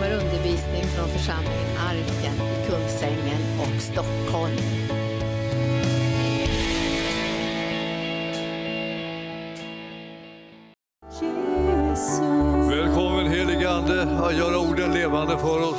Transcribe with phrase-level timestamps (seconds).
[0.00, 4.56] kommer undervisning från församlingen Arken i Kungsängen och Stockholm.
[11.20, 12.20] Jesus.
[12.70, 15.69] Välkommen helige Ande att göra orden levande för oss.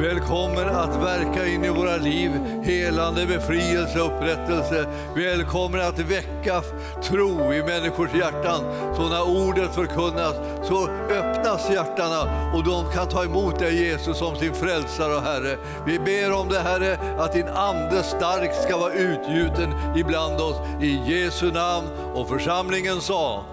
[0.00, 2.30] Välkommen att verka in i våra liv,
[2.62, 4.86] helande, befrielse, upprättelse.
[5.16, 6.62] Välkommen att väcka
[7.02, 8.60] tro i människors hjärtan.
[8.96, 10.34] Så när ordet förkunnas
[10.68, 15.58] så öppnas hjärtana och de kan ta emot dig Jesus som sin frälsare och Herre.
[15.86, 20.56] Vi ber om det Herre, att din Ande starkt ska vara utgjuten ibland oss.
[20.82, 23.44] I Jesu namn och församlingen sa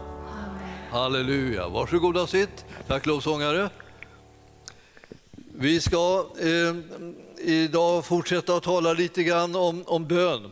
[0.92, 1.68] Halleluja.
[1.68, 2.66] Varsågoda sitt.
[2.88, 3.70] Tack lovsångare.
[5.60, 6.76] Vi ska eh,
[7.38, 10.52] idag fortsätta att tala lite grann om, om bön.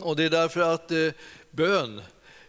[0.00, 1.08] Och det är därför att eh,
[1.50, 2.02] bön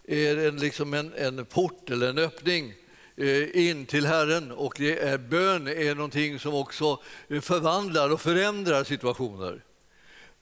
[0.04, 2.74] är en, liksom en, en port eller en öppning
[3.16, 7.02] eh, in till Herren och det är, bön är någonting som också
[7.42, 9.64] förvandlar och förändrar situationer.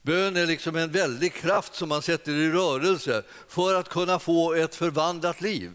[0.01, 4.53] Bön är liksom en väldig kraft som man sätter i rörelse för att kunna få
[4.53, 5.71] ett förvandlat liv.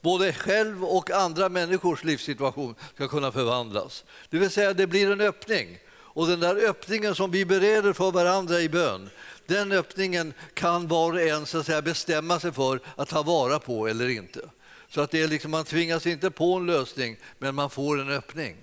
[0.00, 4.04] Både själv och andra människors livssituation ska kunna förvandlas.
[4.30, 5.78] Det vill säga, det blir en öppning.
[5.90, 9.10] Och den där öppningen som vi bereder för varandra i bön,
[9.46, 13.58] den öppningen kan var och en så att säga, bestämma sig för att ta vara
[13.58, 14.40] på eller inte.
[14.88, 18.10] Så att det är liksom, man tvingas inte på en lösning, men man får en
[18.10, 18.56] öppning.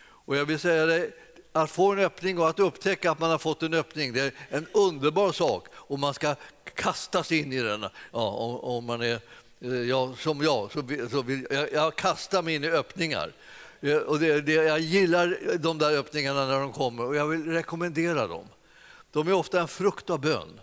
[0.00, 1.10] Och jag vill säga det,
[1.52, 4.32] att få en öppning och att upptäcka att man har fått en öppning, det är
[4.48, 6.34] en underbar sak och man ska
[6.74, 7.82] kastas in i den.
[8.12, 9.20] Ja, om, om man är
[9.64, 13.32] Eh, ja, som jag, så vill, så vill, jag, jag kastar mig in i öppningar.
[13.80, 17.52] Eh, och det, det, jag gillar de där öppningarna när de kommer och jag vill
[17.52, 18.44] rekommendera dem.
[19.10, 20.60] De är ofta en frukt av bön.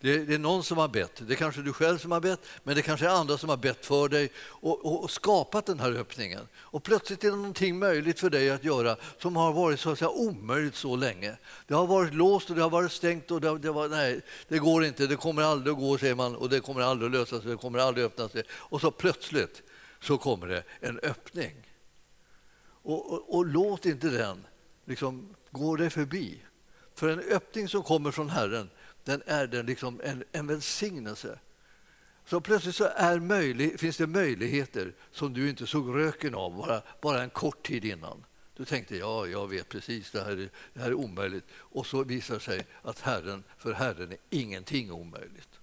[0.00, 2.40] Det, det, är någon som har bett, det är kanske du själv som har bett,
[2.62, 5.80] men det kanske är andra som har bett för dig och, och, och, skapat den
[5.80, 6.48] här öppningen.
[6.54, 9.98] Och plötsligt är det någonting möjligt för dig att göra som har varit så att
[9.98, 11.36] säga, omöjligt så länge.
[11.66, 14.58] Det har varit låst och det har varit stängt och det, det var, nej, det
[14.58, 17.40] går inte, det kommer aldrig att gå, säger man, och det kommer aldrig att lösa
[17.40, 18.42] sig, det kommer aldrig att öppna sig.
[18.50, 19.62] Och så plötsligt
[20.00, 21.54] så kommer det en öppning.
[22.82, 24.46] Och, och, och låt inte den
[24.84, 26.42] liksom gå dig förbi.
[26.94, 28.70] För en öppning som kommer från Herren
[29.06, 31.38] den är den liksom en, en välsignelse.
[32.24, 36.82] Så plötsligt så är möjlig, finns det möjligheter som du inte såg röken av bara,
[37.00, 38.24] bara en kort tid innan.
[38.56, 41.44] Du tänkte ja, jag vet precis, det här, är, det här är omöjligt.
[41.52, 45.55] Och så visar det sig att Herren, för Herren är ingenting omöjligt.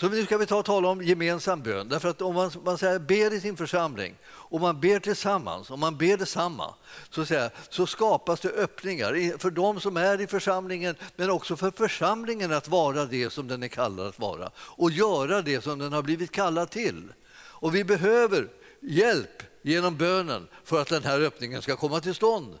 [0.00, 1.88] Så nu ska vi ta och tala om gemensam bön.
[1.88, 5.80] Därför att om man, man säger, ber i sin församling och man ber tillsammans, om
[5.80, 6.74] man ber detsamma,
[7.10, 11.70] så, säga, så skapas det öppningar för de som är i församlingen, men också för
[11.70, 15.92] församlingen att vara det som den är kallad att vara och göra det som den
[15.92, 17.12] har blivit kallad till.
[17.32, 18.48] Och vi behöver
[18.80, 22.58] hjälp genom bönen för att den här öppningen ska komma till stånd.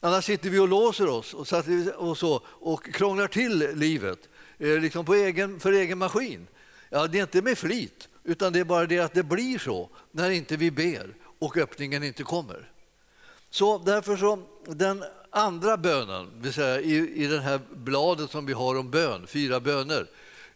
[0.00, 1.46] Annars sitter vi och låser oss och,
[1.96, 6.46] och, så, och krånglar till livet Eh, liksom på egen, för egen maskin.
[6.90, 9.90] Ja, det är inte med flit, utan det är bara det att det blir så
[10.12, 12.72] när inte vi ber och öppningen inte kommer.
[13.50, 18.52] Så därför så, den andra bönen, vill säga, i, i det här bladet som vi
[18.52, 20.06] har om bön, fyra böner,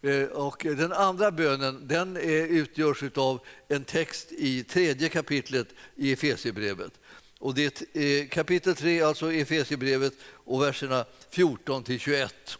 [0.02, 6.12] eh, och den andra bönen den är, utgörs av en text i tredje kapitlet i
[6.12, 6.92] Efesierbrevet.
[7.38, 12.58] Och det är kapitel 3, alltså Efesierbrevet, och verserna 14 till 21.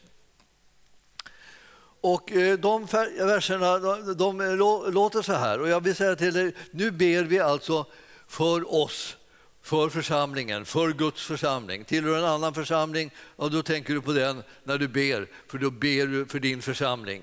[2.03, 3.79] Och eh, de verserna
[4.15, 4.57] de, eh,
[4.93, 7.87] låter så här, och jag vill säga till dig, nu ber vi alltså
[8.29, 9.17] för oss,
[9.63, 11.85] för församlingen, för Guds församling.
[11.85, 15.71] Tillhör en annan församling, och då tänker du på den när du ber, för då
[15.71, 17.23] ber du för din församling.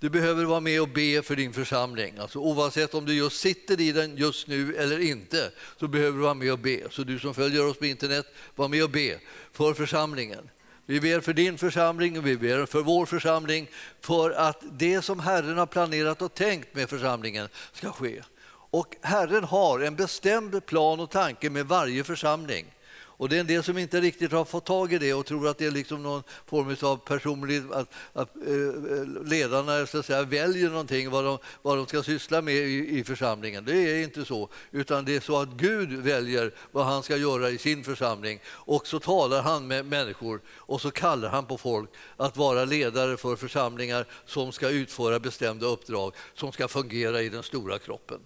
[0.00, 2.14] Du behöver vara med och be för din församling.
[2.18, 5.50] Alltså, oavsett om du just sitter i den just nu eller inte,
[5.80, 6.80] så behöver du vara med och be.
[6.90, 9.18] Så du som följer oss på internet, var med och be
[9.52, 10.50] för församlingen.
[10.90, 13.68] Vi ber för din församling och vi ber för vår församling
[14.00, 18.22] för att det som Herren har planerat och tänkt med församlingen ska ske.
[18.70, 22.66] Och Herren har en bestämd plan och tanke med varje församling.
[23.20, 25.48] Och det är en del som inte riktigt har fått tag i det och tror
[25.48, 27.62] att det är liksom någon form av personlig...
[27.72, 32.42] Att, att eh, ledarna så att säga, väljer någonting, vad de, vad de ska syssla
[32.42, 33.64] med i, i, församlingen.
[33.64, 37.50] Det är inte så, utan det är så att Gud väljer vad han ska göra
[37.50, 38.40] i sin församling.
[38.46, 43.16] Och så talar han med människor och så kallar han på folk att vara ledare
[43.16, 48.20] för församlingar som ska utföra bestämda uppdrag som ska fungera i den stora kroppen.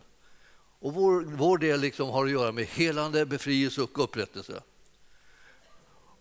[0.80, 4.62] Och vår, vår del liksom har att göra med helande, befrielse och upprättelse.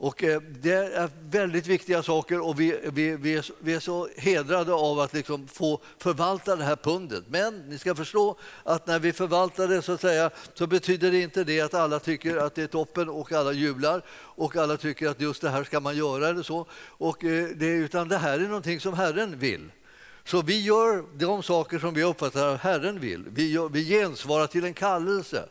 [0.04, 4.08] Och eh, det är väldigt viktiga saker och vi, vi, vi, är, vi är så
[4.18, 7.24] hedrade av att liksom få förvalta det här pundet.
[7.28, 11.22] Men ni ska förstå att när vi förvaltar det så, att säga, så betyder det
[11.22, 15.10] inte det att alla tycker att det är toppen och alla jublar och alla tycker
[15.10, 16.68] att just det här ska man göra eller så.
[16.88, 19.72] Och, eh, det, utan det här är någonting som Herren vill.
[20.26, 23.26] Så vi gör de saker som vi uppfattar att Herren vill.
[23.30, 25.50] Vi, gör, vi gensvarar till en kallelse.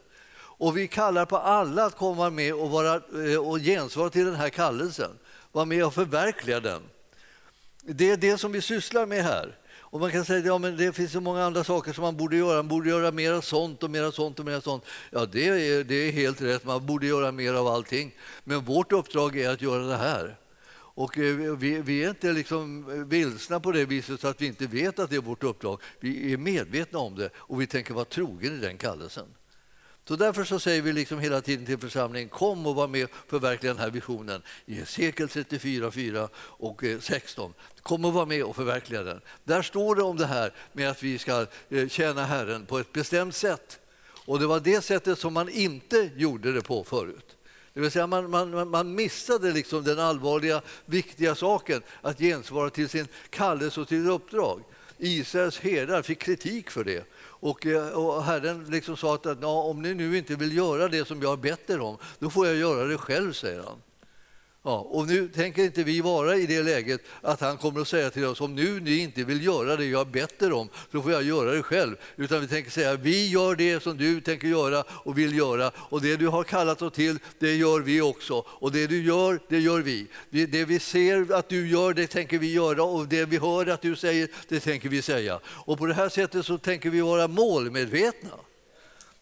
[0.63, 4.35] Och vi kallar på alla att komma med och, vara, eh, och gensvara till den
[4.35, 5.11] här kallelsen.
[5.53, 6.83] Vara med och förverkliga den.
[7.83, 9.59] Det är det som vi sysslar med här.
[9.79, 12.37] Och man kan säga att ja, det finns så många andra saker som man borde
[12.37, 12.57] göra.
[12.57, 14.85] Man borde göra mer sånt och mer sånt och mer sånt.
[15.11, 16.65] Ja, det är, det är helt rätt.
[16.65, 18.15] Man borde göra mer av allting.
[18.45, 20.37] Men vårt uppdrag är att göra det här.
[20.75, 24.67] Och eh, vi, vi, är inte liksom vilsna på det viset så att vi inte
[24.67, 25.81] vet att det är vårt uppdrag.
[26.01, 29.27] Vi är medvetna om det och vi tänker vara trogen i den kallelsen.
[30.09, 33.11] Så därför så säger vi liksom hela tiden till församlingen kom och var med och
[33.29, 37.55] förverkliga den här visionen i Hesekiel 34, 4 och eh, 16.
[37.83, 39.21] Kom och var med och förverkliga den.
[39.45, 42.93] Där står det om det här med att vi ska eh, tjäna Herren på ett
[42.93, 43.79] bestämt sätt.
[44.25, 47.37] Och det var det sättet som man inte gjorde det på förut.
[47.75, 52.89] Det vill säga man, man, man missade liksom den allvarliga, viktiga saken att gensvara till
[52.89, 54.63] sin kallelse och till uppdrag.
[54.99, 57.12] Israels herdar fick kritik för det.
[57.43, 61.09] Och, eh, och Herren liksom sa att ja, om ni nu inte vill göra det
[61.09, 63.83] som jag har bett er om, då får jag göra det själv, säger han.
[64.65, 68.11] Ja, och nu tänker inte vi vara i det läget att han kommer att säga
[68.11, 71.13] till oss om nu ni inte vill göra det jag bett er om, så får
[71.13, 71.97] jag göra det själv.
[72.17, 76.03] Utan vi tänker säga vi gör det som du tänker göra och vill göra och
[76.03, 78.45] det du har kallat oss till, det gör vi också.
[78.49, 80.07] Och det du gör, det gör vi.
[80.31, 83.83] Det vi ser att du gör, det tänker vi göra och det vi hör att
[83.83, 85.41] du säger, det tänker vi säga.
[85.47, 88.31] Och på det här sättet så tänker vi vara målmedvetna.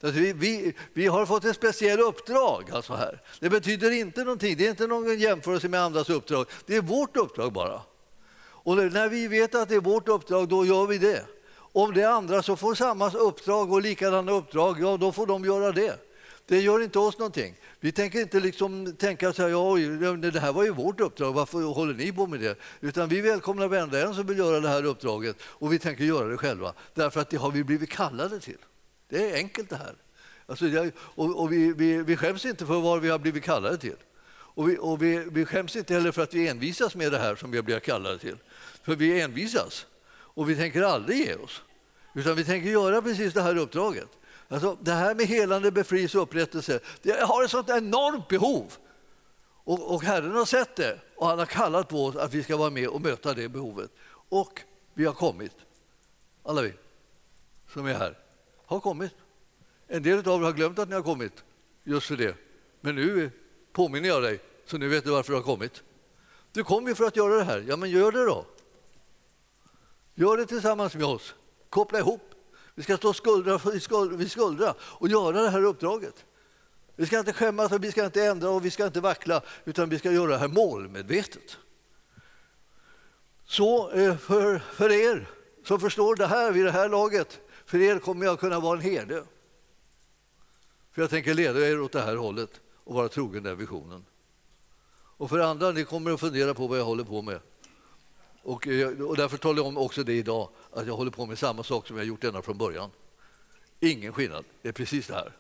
[0.01, 2.71] Vi, vi, vi, har fått ett speciellt uppdrag.
[2.73, 3.23] Alltså här.
[3.41, 4.57] Det betyder inte någonting.
[4.57, 6.47] Det är inte någon jämförelse med andras uppdrag.
[6.67, 7.81] Det är vårt uppdrag bara.
[8.63, 11.25] Och när vi vet att det är vårt uppdrag, då gör vi det.
[11.73, 15.45] Om det är andra som får samma uppdrag och likadana uppdrag, ja då får de
[15.45, 15.99] göra det.
[16.47, 17.55] Det gör inte oss någonting.
[17.81, 21.63] Vi tänker inte liksom tänka så här, ja, det här var ju vårt uppdrag, varför
[21.63, 22.59] håller ni på med det?
[22.81, 26.29] Utan vi välkomnar varenda en som vill göra det här uppdraget och vi tänker göra
[26.29, 28.59] det själva, därför att det har vi blivit kallade till.
[29.11, 29.95] Det är enkelt det här.
[30.47, 33.97] Alltså, och, och vi, vi, vi skäms inte för vad vi har blivit kallade till.
[34.33, 37.37] Och, vi, och vi, vi skäms inte heller för att vi envisas med det här
[37.37, 38.37] som vi har blivit kallade till.
[38.83, 41.63] För vi envisas och vi tänker aldrig ge oss.
[42.15, 44.09] Utan vi tänker göra precis det här uppdraget.
[44.49, 48.73] Alltså, det här med helande, befrielse och upprättelse, det har ett sånt enormt behov.
[49.65, 52.57] Och, och Herren har sett det och han har kallat på oss att vi ska
[52.57, 53.91] vara med och möta det behovet.
[54.29, 54.63] Och
[54.95, 55.57] vi har kommit,
[56.43, 56.73] alla vi
[57.73, 58.17] som är här
[58.71, 59.13] har kommit.
[59.87, 61.45] En del av er har glömt att ni har kommit
[61.85, 62.37] just för det.
[62.81, 63.31] Men nu
[63.73, 65.83] påminner jag dig, så nu vet du varför du har kommit.
[66.53, 67.65] Du kom ju för att göra det här.
[67.69, 68.47] Ja, men gör det då.
[70.15, 71.35] Gör det tillsammans med oss.
[71.71, 72.35] Koppla ihop.
[72.75, 73.59] Vi ska stå skuldra
[74.17, 76.25] vid skuldra och göra det här uppdraget.
[76.97, 79.99] Vi ska inte skämmas, vi ska inte ändra och vi ska inte vackla, utan vi
[79.99, 81.59] ska göra det här målmedvetet.
[83.45, 85.29] Så eh, för, för er
[85.65, 87.41] som förstår det här vid det här laget
[87.71, 89.25] för er kommer jag kunna vara en herde.
[90.93, 94.05] För jag tänker leda er åt det här hållet och vara trogen den visionen.
[94.93, 97.41] Och för andra, ni kommer att fundera på vad jag håller på med.
[98.43, 101.39] Och, eh, och därför talar jag om också det idag, att jag håller på med
[101.39, 102.91] samma sak som jag gjort ända från början.
[103.81, 105.37] Ingen skillnad, det är precis det här.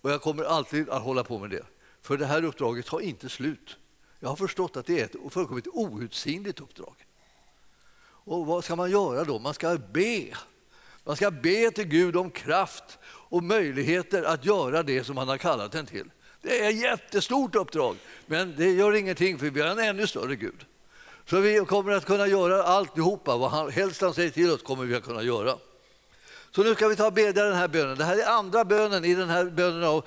[0.00, 1.64] Och jag kommer alltid att hålla på med det.
[2.02, 3.76] För det här uppdraget har inte slut.
[4.20, 6.94] Jag har förstått att det är ett fullkomligt outsinligt uppdrag.
[8.02, 9.38] Och vad ska man göra då?
[9.38, 10.36] Man ska be.
[11.04, 15.38] Man ska be till Gud om kraft och möjligheter att göra det som han har
[15.38, 16.10] kallat en till.
[16.42, 20.36] Det är ett jättestort uppdrag, men det gör ingenting för vi har en ännu större
[20.36, 20.66] Gud.
[21.26, 24.84] Så vi kommer att kunna göra alltihopa, vad han, helst han säger till oss kommer
[24.84, 25.54] vi att kunna göra.
[26.50, 27.98] Så nu ska vi ta och bedja den här bönen.
[27.98, 30.02] Det här är andra bönen i den här bönen.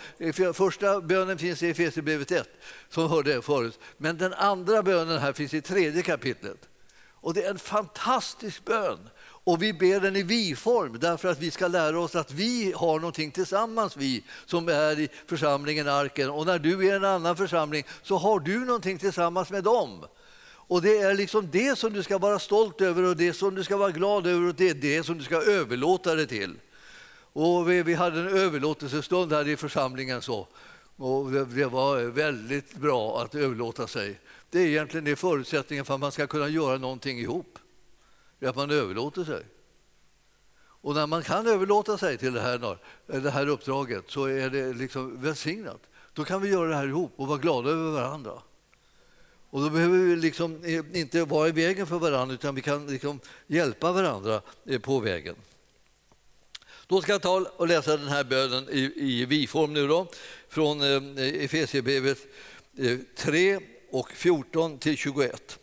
[0.54, 2.50] första bönen finns i Efesierbrevet 1,
[2.90, 3.80] som hörde förut.
[3.98, 6.70] Men den andra bönen här finns i tredje kapitlet.
[7.12, 9.10] Och det är en fantastisk bön.
[9.44, 13.00] Och vi ber den i vi-form därför att vi ska lära oss att vi har
[13.00, 16.30] någonting tillsammans, vi som är i församlingen Arken.
[16.30, 20.06] Och när du är i en annan församling så har du någonting tillsammans med dem.
[20.46, 23.64] Och det är liksom det som du ska vara stolt över och det som du
[23.64, 26.56] ska vara glad över och det är det som du ska överlåta det till.
[27.34, 30.22] Och vi, vi hade en överlåtelsestund här i församlingen.
[30.22, 30.48] så.
[30.96, 34.20] Och det var väldigt bra att överlåta sig.
[34.50, 37.60] Det är egentligen det förutsättningen för att man ska kunna göra någonting ihop
[38.44, 39.44] är att man överlåter sig.
[40.84, 44.50] Och när man kan överlåta sig till det här, eh, det här uppdraget så är
[44.50, 45.82] det liksom välsignat.
[46.14, 48.42] Då kan vi göra det här ihop och vara glada över varandra.
[49.50, 52.88] Och då behöver vi liksom eh, inte vara i vägen för varandra utan vi kan
[52.88, 55.36] liksom hjälpa varandra eh, på vägen.
[56.88, 60.08] Då ska jag ta och läsa den här bönen i, i vi-form nu då,
[60.50, 60.82] från
[61.18, 62.18] Efesierbrevet
[63.16, 63.60] 3
[63.92, 65.60] och 14 till 21.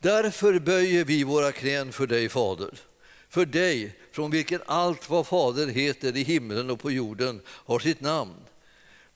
[0.00, 2.78] Därför böjer vi våra knän för dig, Fader,
[3.28, 8.00] för dig från vilken allt vad Fader heter i himlen och på jorden har sitt
[8.00, 8.34] namn.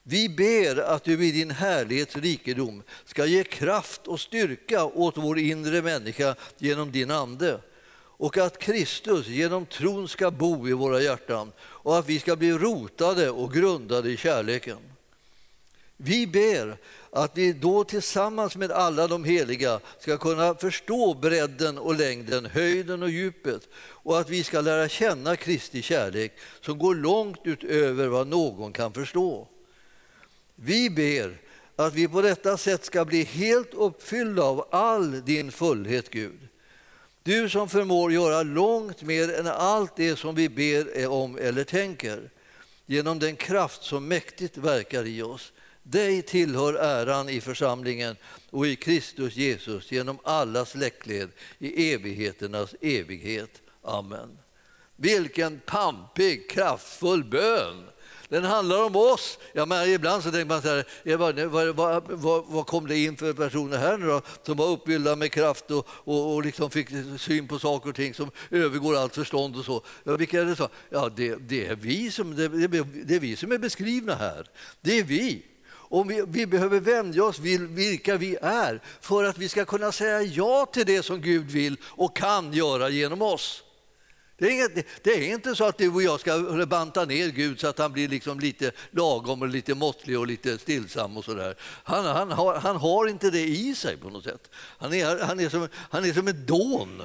[0.02, 5.38] Vi ber att du i din härlighets rikedom ska ge kraft och styrka åt vår
[5.38, 7.60] inre människa genom din Ande
[8.22, 12.52] och att Kristus genom tron ska bo i våra hjärtan och att vi ska bli
[12.52, 14.91] rotade och grundade i kärleken.
[16.04, 16.76] Vi ber
[17.10, 23.02] att vi då tillsammans med alla de heliga ska kunna förstå bredden och längden, höjden
[23.02, 28.26] och djupet och att vi ska lära känna Kristi kärlek som går långt utöver vad
[28.26, 29.48] någon kan förstå.
[30.54, 31.36] Vi ber
[31.76, 36.48] att vi på detta sätt ska bli helt uppfyllda av all din fullhet, Gud.
[37.22, 42.30] Du som förmår göra långt mer än allt det som vi ber om eller tänker
[42.86, 45.52] genom den kraft som mäktigt verkar i oss.
[45.82, 48.16] Dig tillhör äran i församlingen
[48.50, 53.62] och i Kristus Jesus genom alla släktled i evigheternas evighet.
[53.82, 54.38] Amen.
[54.96, 57.88] Vilken pampig, kraftfull bön!
[58.28, 59.38] Den handlar om oss.
[59.52, 61.38] Ja, men ibland så tänker man så här, vad,
[61.74, 65.32] vad, vad, vad kom det in för personer här nu då, som var uppfyllda med
[65.32, 69.56] kraft och, och, och liksom fick syn på saker och ting som övergår allt förstånd
[69.56, 69.84] och så.
[70.04, 70.56] Ja, vilka är det?
[70.56, 70.68] så?
[70.90, 72.48] Ja, det, det, är vi som, det,
[73.04, 74.46] det är vi som är beskrivna här.
[74.80, 75.42] Det är vi.
[75.92, 79.92] Och vi, vi, behöver vänja oss vid vilka vi är för att vi ska kunna
[79.92, 83.62] säga ja till det som Gud vill och kan göra genom oss.
[84.38, 87.60] Det är, inget, det är inte så att du och jag ska banta ner Gud
[87.60, 91.16] så att han blir liksom lite lagom och lite måttlig och lite stillsam.
[91.16, 91.54] och sådär.
[91.84, 94.50] Han, han, har, han har inte det i sig på något sätt.
[94.54, 97.02] Han är, han är, som, han är som ett dån.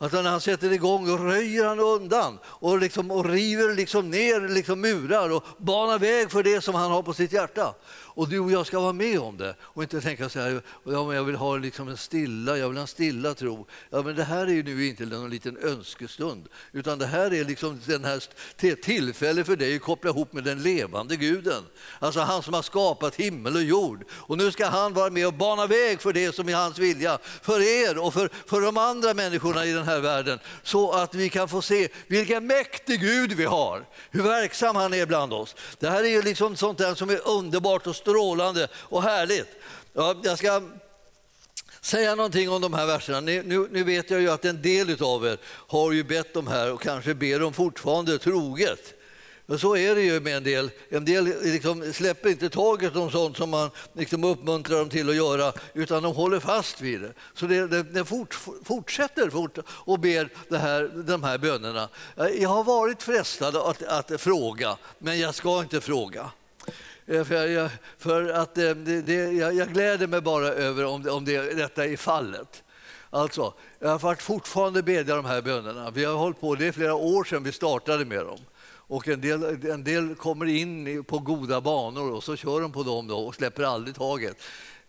[0.00, 4.48] Att när han sätter igång och röjer han undan och, liksom, och river liksom ner
[4.48, 7.74] liksom murar och banar väg för det som han har på sitt hjärta.
[8.18, 11.06] Och du och jag ska vara med om det och inte tänka så här, ja,
[11.06, 13.66] men jag vill ha liksom en stilla, jag vill ha en stilla tro.
[13.90, 17.44] Ja, men det här är ju nu inte någon liten önskestund, utan det här är
[17.44, 18.22] liksom den här
[18.74, 21.62] tillfälle för dig att koppla ihop med den levande guden.
[21.98, 24.04] Alltså han som har skapat himmel och jord.
[24.12, 27.18] Och nu ska han vara med och bana väg för det som är hans vilja,
[27.42, 31.28] för er och för, för de andra människorna i den här världen, så att vi
[31.28, 35.56] kan få se vilken mäktig Gud vi har, hur verksam han är bland oss.
[35.78, 39.48] Det här är ju liksom sånt där som är underbart och strålande och härligt.
[39.92, 40.62] Ja, jag ska
[41.80, 43.20] säga någonting om de här verserna.
[43.20, 46.72] Nu, nu, vet jag ju att en del av er har ju bett de här
[46.72, 48.94] och kanske ber dem fortfarande troget.
[49.46, 50.70] Men så är det ju med en del.
[50.88, 55.16] En del liksom släpper inte taget om sånt som man liksom uppmuntrar dem till att
[55.16, 57.12] göra, utan de håller fast vid det.
[57.34, 58.34] Så det, det, det fort,
[58.64, 61.88] fortsätter fort och ber det här, de här bönerna.
[62.16, 66.30] Eh, jag har varit frestad att, att fråga, men jag ska inte fråga.
[67.08, 71.02] Eh, för, jag, för att eh, det, det, jag, jag gläder mig bara över om,
[71.02, 72.62] det, om det, detta är fallet.
[73.10, 75.90] Alltså, jag har varit fortfarande bedja de här bönerna.
[75.90, 78.38] Vi har hållit på, det är flera år sedan vi startade med dem.
[78.88, 82.82] Och en del, en del kommer in på goda banor och så kör de på
[82.82, 84.36] dem då och släpper aldrig taget.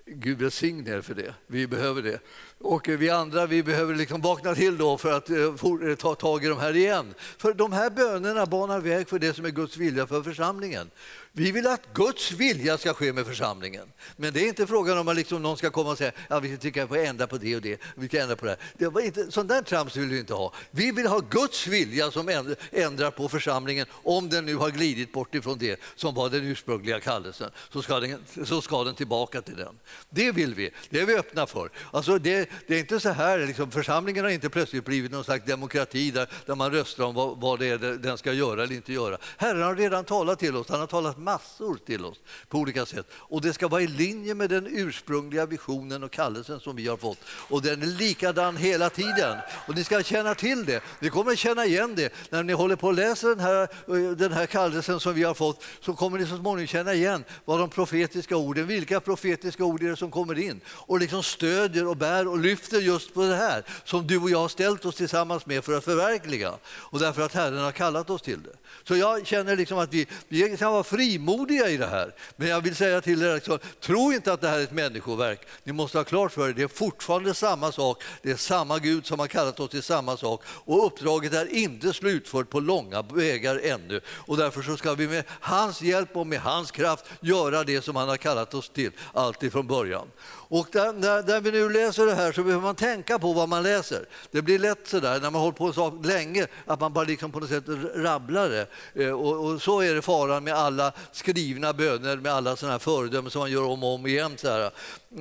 [0.06, 1.34] Gud välsigne er för det.
[1.48, 2.20] Vi behöver det.
[2.60, 6.46] Och vi andra vi behöver liksom vakna till då för att eh, eh ta tag
[6.46, 7.14] i de här igen.
[7.38, 10.90] För de här bönerna banar väg för det som är Guds vilja för församlingen.
[11.32, 13.88] Vi vill att Guds vilja ska ske med församlingen.
[14.16, 16.40] Men det är inte frågan om att liksom någon ska komma och säga att ja,
[16.40, 17.82] vi tycker att vi ändra på det och det.
[17.96, 18.58] Vi kan ändra på det.
[18.78, 20.54] det var inte, sånt där trams vill vi inte ha.
[20.72, 23.86] Vi vill ha Guds vilja som ändrar på församlingen.
[23.92, 28.00] Om den nu har glidit bort ifrån det som var den ursprungliga kallelsen så ska
[28.00, 29.80] den, så ska den tillbaka till den.
[30.10, 30.70] Det vill vi.
[30.90, 31.70] Det är vi öppna för.
[31.92, 35.46] Alltså det, det är inte så här, liksom, församlingen har inte plötsligt blivit någon slags
[35.46, 38.94] demokrati där, där man röstar om vad, vad det är den ska göra eller inte
[38.94, 39.18] göra.
[39.38, 40.70] Herren har redan talat till oss.
[40.70, 43.08] Han har talat massor till oss på olika sätt.
[43.14, 46.98] Och det ska vara i linje med den ursprungliga visionen och kallelsen som vi har
[46.98, 47.20] fått.
[47.26, 49.38] Och den är likadan hela tiden.
[49.68, 50.84] Och ni ska känna till det.
[51.00, 52.14] Ni kommer känna igen det.
[52.30, 55.34] När ni håller på och läser den här, eh, den här kallelsen som vi har
[55.34, 59.84] fått så kommer ni så småningom känna igen vad de profetiska orden, vilka profetiska ord
[59.84, 63.36] är det som kommer in och liksom stödjer och bär och lyfter just på det
[63.36, 67.22] här som du och jag har ställt oss tillsammans med för att förverkliga och därför
[67.22, 68.56] att Herren har kallat oss till det.
[68.84, 72.14] Så jag känner liksom att vi, vi kan vara fria frimodiga i det här.
[72.36, 75.48] Men jag vill säga till er, också, tro inte att det här är ett människoverk.
[75.64, 78.04] Ni måste ha klart för er, det är fortfarande samma sak.
[78.22, 80.44] Det är samma Gud som har kallat oss till samma sak.
[80.48, 84.02] Och uppdraget är inte slutfört på långa vägar ännu.
[84.08, 87.96] Och därför så ska vi med hans hjälp och med hans kraft göra det som
[87.96, 90.08] han har kallat oss till, alltid från början.
[90.52, 93.50] Och där, där, där, vi nu läser det här så behöver man tänka på vad
[93.50, 94.06] man läser.
[94.32, 97.32] Det blir lätt sådär, när man håller på en sak länge att man bara liksom
[97.32, 97.64] på något sätt
[97.96, 98.68] rabblar det.
[98.94, 102.80] Eh, och, och, så är det faran med alla skrivna böner, med alla sådana här
[102.80, 104.38] föredömen som man gör om och om igen.
[104.38, 104.72] Sådär.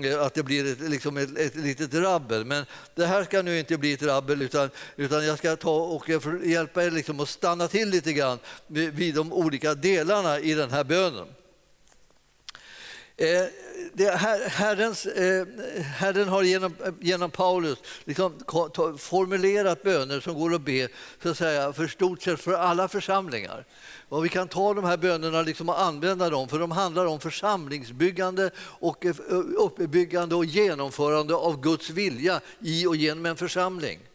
[0.05, 2.45] Eh, att det blir ett, liksom ett, ett litet rabbel.
[2.45, 6.11] Men det här ska nu inte bli ett rabbel utan, utan jag ska ta och
[6.11, 10.71] eh, hjälpa er liksom att stanna till lite grann vid de olika delarna i den
[10.71, 11.27] här bönen.
[13.19, 13.45] Eh,
[13.99, 15.47] Her, herrens, eh,
[15.83, 18.33] Herren har genom, genom Paulus liksom
[18.99, 20.89] formulerat böner som går att be
[21.23, 23.67] så att säga, för stort sett för alla församlingar.
[24.09, 27.21] Och vi kan ta de här bönerna liksom och använda dem, för de handlar om
[27.21, 29.15] församlingsbyggande och eh,
[29.57, 34.08] uppbyggande och genomförande av Guds vilja i och genom en församling.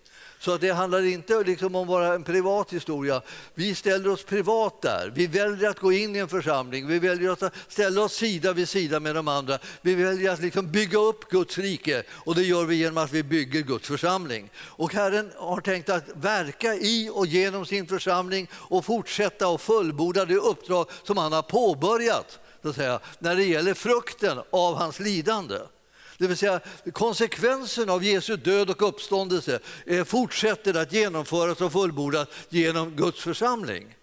[0.44, 3.22] Så det handlar inte liksom om bara en privat historia.
[3.54, 5.12] Vi ställer oss privat där.
[5.16, 6.88] Vi väljer att gå in i en församling.
[6.88, 9.58] Vi väljer att ställa oss sida vid sida med de andra.
[9.82, 13.24] Vi väljer att liksom bygga upp Guds rike och det gör vi genom att vi
[13.24, 14.50] bygger Guds församling.
[14.58, 20.26] Och Herren har tänkt att verka i och genom sin församling och fortsätta och fullborda
[20.26, 25.00] det uppdrag som han har påbörjat så att säga, när det gäller frukten av hans
[25.00, 25.58] lidande.
[26.18, 26.60] Det vill säga
[26.94, 29.60] konsekvensen av Jesu död och uppståndelse
[30.06, 33.96] fortsätter att genomföras och fullbordas genom Guds församling.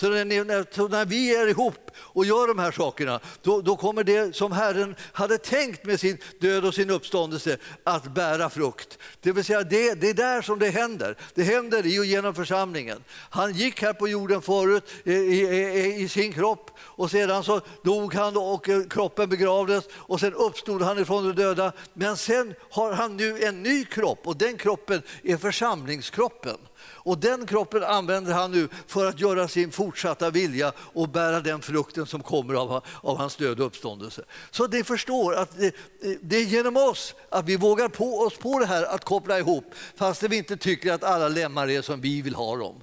[0.00, 4.04] Så när, så när, vi är ihop och gör de här sakerna, då, då, kommer
[4.04, 8.98] det som Herren hade tänkt med sin död och sin uppståndelse att bära frukt.
[9.20, 11.16] Det vill säga, det, det är där som det händer.
[11.34, 13.04] Det händer i och genom församlingen.
[13.10, 18.14] Han gick här på jorden förut i, i, i sin kropp och sedan så dog
[18.14, 21.72] han och eh, kroppen begravdes och sen uppstod han ifrån de döda.
[21.92, 26.56] Men sen har han nu en ny kropp och den kroppen är församlingskroppen.
[26.88, 31.62] Och den kroppen använder han nu för att göra sin fortsatta vilja och bära den
[31.62, 34.22] frukten som kommer av, av hans död och uppståndelse.
[34.50, 35.74] Så ni förstår att det,
[36.22, 39.74] det, är genom oss att vi vågar på oss på det här att koppla ihop
[39.96, 42.82] fast vi inte tycker att alla lemmar är som vi vill ha dem.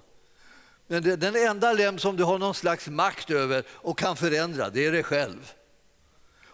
[0.87, 4.69] Men det, den enda lem som du har någon slags makt över och kan förändra,
[4.69, 5.53] det är dig själv.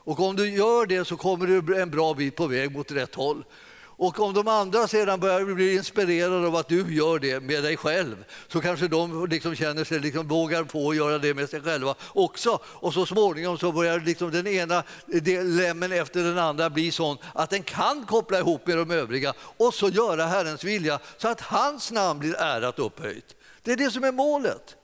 [0.10, 3.16] Och om du gör det så kommer du en bra bit på väg mot rätt
[3.16, 3.44] håll.
[4.02, 7.78] Och om de andra sedan börjar bli inspirerade av att du gör det med dig
[7.78, 11.62] själv så kanske de liksom känner sig, liksom vågar på att göra det med sig
[11.62, 12.60] själva också.
[12.64, 14.84] Och så småningom så börjar liksom den ena
[15.44, 19.74] lemmen efter den andra bli sån att den kan koppla ihop med de övriga och
[19.74, 23.36] så göra Herrens vilja så att hans namn blir ärat och upphöjt.
[23.64, 24.76] Det är det som är målet.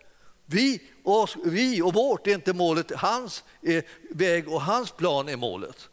[0.45, 3.43] Vi och, vi och vårt är inte målet, hans
[4.11, 5.89] väg och hans plan är målet.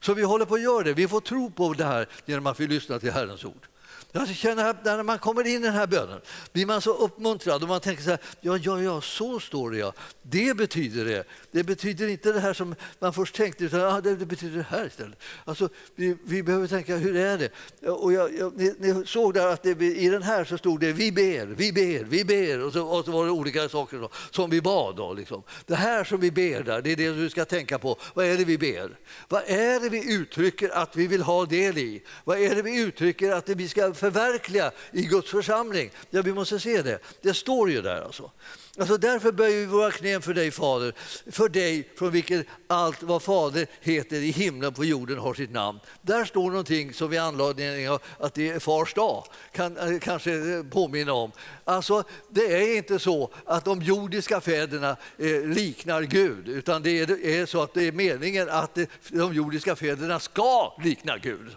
[0.00, 0.94] Så vi håller på att göra det.
[0.94, 3.69] Vi får tro på det här genom att vi lyssnar till Herrens ord.
[4.12, 6.20] Jag känner att när man kommer in i den här bönen
[6.52, 9.78] blir man så uppmuntrad och man tänker så här, ja, ja, ja, så står det
[9.78, 9.92] ja.
[10.22, 11.24] Det betyder det.
[11.50, 14.66] Det betyder inte det här som man först tänkte, utan ja, det, det betyder det
[14.68, 15.18] här istället.
[15.44, 17.50] Alltså, vi, vi behöver tänka, hur är det?
[17.88, 20.92] Och jag, jag, ni, ni, såg där att det, i den här så stod det,
[20.92, 22.64] vi ber, vi ber, vi ber.
[22.64, 24.96] Och så, och så var det olika saker då, som vi bad.
[24.96, 25.42] Då, liksom.
[25.66, 27.96] Det här som vi ber där, det är det du ska tänka på.
[28.14, 28.98] Vad är det vi ber?
[29.28, 32.02] Vad är det vi uttrycker att vi vill ha del i?
[32.24, 35.90] Vad är det vi uttrycker att vi ska förverkliga i Guds församling?
[36.10, 36.98] Ja, vi måste se det.
[37.22, 38.30] Det står ju där alltså.
[38.78, 40.94] Alltså därför böjer vi våra knän för dig, Fader,
[41.30, 45.80] för dig från vilket allt vad Fader heter i himlen på jorden har sitt namn.
[46.02, 50.32] Där står någonting som vi anledning av att det är Fars dag kan eh, kanske
[50.32, 51.32] eh, påminna om.
[51.64, 57.46] Alltså, det är inte så att de jordiska fäderna eh, liknar Gud, utan det är
[57.46, 61.56] så att det är meningen att eh, de jordiska fäderna ska likna Gud.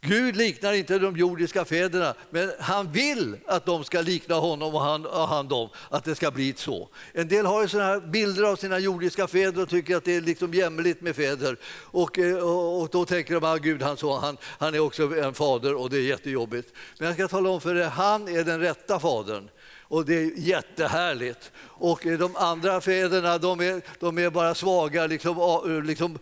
[0.00, 4.80] Gud liknar inte de jordiska fäderna, men han vill att de ska likna honom och
[4.80, 6.88] han, och han dem, att det ska bli så.
[7.12, 10.16] En del har ju såna här bilder av sina jordiska fäder och tycker att det
[10.16, 11.56] är liksom jämmerligt med fäder.
[11.84, 14.78] Och, eh, och, och då tänker de att ah, Gud han, så, han, han är
[14.78, 16.72] också en fader och det är jättejobbigt.
[16.98, 19.48] Men jag ska tala om för er, han är den rätta fadern.
[19.88, 21.52] Och det är jättehärligt.
[21.80, 26.18] Och eh, de andra fäderna de är, de är bara svaga liksom, eh, liksom,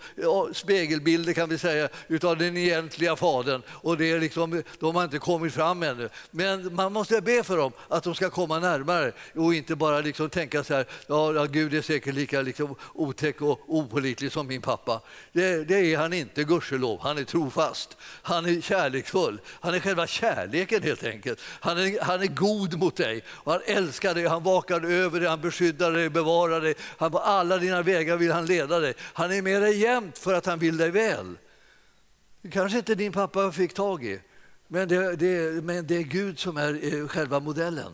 [0.53, 3.63] spegelbilder kan vi säga utav den egentliga fadern.
[3.69, 6.09] Och det är liksom, de har inte kommit fram ännu.
[6.31, 10.31] Men man måste be för dem att de ska komma närmare och inte bara liksom
[10.31, 15.01] tänka så här, ja, Gud är säkert lika liksom, otäck och opolitlig som min pappa.
[15.33, 17.01] Det, det är han inte, gudskelov.
[17.01, 17.97] Han är trofast.
[18.23, 19.41] Han är kärleksfull.
[19.61, 21.41] Han är själva kärleken helt enkelt.
[21.61, 24.27] Han är, han är god mot dig och han älskar dig.
[24.27, 26.75] Han vakar över dig, han beskyddar dig, bevarar dig.
[26.99, 28.95] Han på alla dina vägar vill han leda dig.
[28.99, 31.39] Han är med dig jämt för att han vill dig väl.
[32.43, 34.21] Det kanske inte din pappa fick tag i,
[34.69, 37.93] men det, det, men det är Gud som är eh, själva modellen.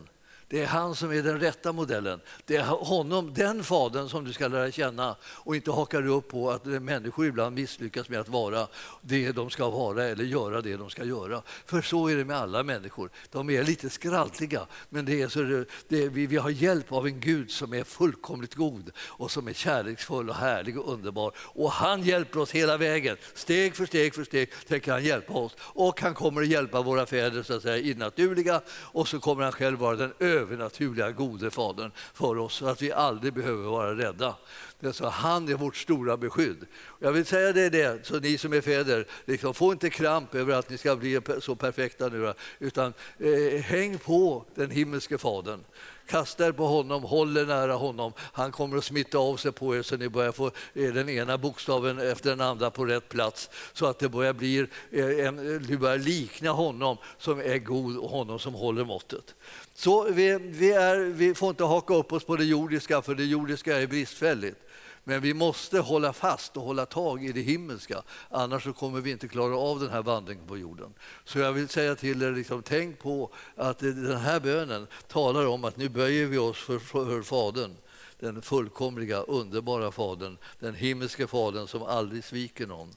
[0.53, 2.21] Det är han som är den rätta modellen.
[2.45, 6.51] Det är honom, den fadern som du ska lära känna och inte hakar upp på
[6.51, 8.67] att människor ibland misslyckas med att vara
[9.01, 11.41] det de ska vara eller göra det de ska göra.
[11.65, 13.09] För så är det med alla människor.
[13.31, 17.07] De är lite skraltiga, men det är så det, det, vi, vi har hjälp av
[17.07, 21.33] en Gud som är fullkomligt god och som är kärleksfull och härlig och underbar.
[21.37, 23.17] Och han hjälper oss hela vägen.
[23.33, 25.55] Steg för steg för steg tänker han hjälpa oss.
[25.59, 29.43] Och han kommer att hjälpa våra fäder så att säga, i naturliga och så kommer
[29.43, 30.13] han själv vara den
[30.43, 34.35] övernaturliga gode fadern för oss så att vi aldrig behöver vara rädda.
[34.79, 36.65] Det är så, han är vårt stora beskydd.
[36.99, 40.53] Jag vill säga det, det så ni som är fäder, liksom, få inte kramp över
[40.53, 45.59] att ni ska bli så perfekta nu, utan eh, häng på den himmelske fadern.
[46.05, 48.13] Kasta er på honom, håll er nära honom.
[48.33, 51.37] Han kommer att smitta av sig på er så ni börjar få eh, den ena
[51.37, 54.59] bokstaven efter den andra på rätt plats så att det börjar bli
[54.91, 59.35] eh, en, eh, du börjar likna honom som är god och honom som håller måttet.
[59.75, 63.25] Så vi, vi, är, vi får inte haka upp oss på det jordiska, för det
[63.25, 64.57] jordiska är bristfälligt.
[65.03, 69.11] Men vi måste hålla fast och hålla tag i det himmelska, annars så kommer vi
[69.11, 70.93] inte klara av den här vandringen på jorden.
[71.25, 75.63] Så jag vill säga till er, liksom, tänk på att den här bönen talar om
[75.63, 77.75] att nu böjer vi oss för, för Fadern
[78.23, 82.93] den fullkomliga, underbara Fadern, den himmelske Fadern som aldrig sviker någon.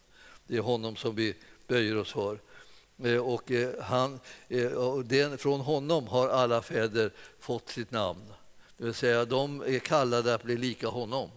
[0.46, 1.34] Det är honom som vi
[1.66, 2.38] böjer oss för.
[3.04, 8.32] Eh, och eh, han, eh, och den, från honom har alla fäder fått sitt namn.
[8.76, 11.30] Det vill säga, de är kallade att bli lika honom.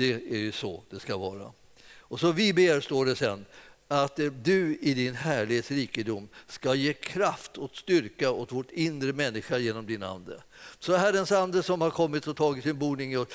[0.00, 1.52] Det är ju så det ska vara.
[1.98, 3.44] Och så vi ber, står det sen,
[3.88, 9.12] att eh, du i din härlighets rikedom ska ge kraft och styrka åt vårt inre
[9.12, 10.42] människa genom din ande.
[10.78, 13.26] Så Herrens ande som har kommit och tagit sin boning,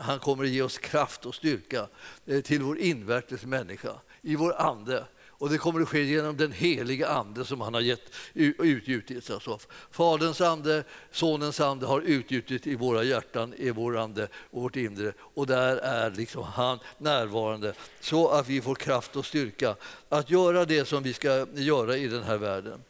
[0.00, 1.88] han kommer att ge oss kraft och styrka
[2.26, 5.04] eh, till vår invärtes människa, i vår ande.
[5.40, 9.30] Och det kommer att ske genom den heliga ande som han har gett, utgjutit.
[9.30, 9.58] Alltså,
[9.90, 15.12] Faderns ande, Sonens ande har utgjutit i våra hjärtan, i vår ande och vårt inre.
[15.18, 19.76] Och där är liksom han närvarande så att vi får kraft och styrka
[20.08, 22.82] att göra det som vi ska göra i den här världen.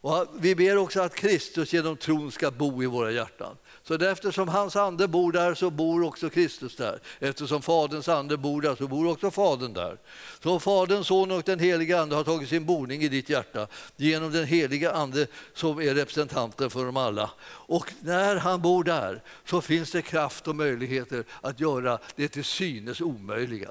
[0.00, 3.56] Och vi ber också att Kristus genom tron ska bo i våra hjärtan.
[3.88, 7.00] Så eftersom hans ande bor där så bor också Kristus där.
[7.18, 9.98] Eftersom Faderns ande bor där så bor också Fadern där.
[10.42, 14.32] Så Fadern, Son och den heliga Ande har tagit sin boning i ditt hjärta genom
[14.32, 17.30] den heliga Ande som är representanten för dem alla.
[17.48, 22.44] Och när han bor där så finns det kraft och möjligheter att göra det till
[22.44, 23.70] synes omöjliga.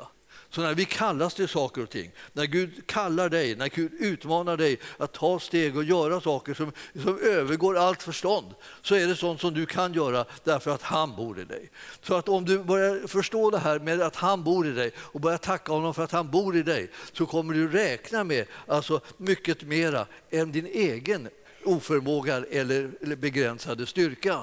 [0.49, 4.57] Så när vi kallas till saker och ting, när Gud kallar dig, när Gud utmanar
[4.57, 6.71] dig att ta steg och göra saker som,
[7.03, 11.15] som övergår allt förstånd, så är det sånt som du kan göra därför att han
[11.15, 11.69] bor i dig.
[12.01, 15.21] Så att om du börjar förstå det här med att han bor i dig och
[15.21, 19.01] börjar tacka honom för att han bor i dig, så kommer du räkna med alltså,
[19.17, 21.29] mycket mera än din egen
[21.65, 24.41] oförmåga eller begränsade styrka.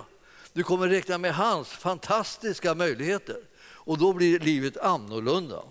[0.53, 3.37] Du kommer räkna med hans fantastiska möjligheter
[3.85, 5.63] och då blir livet annorlunda.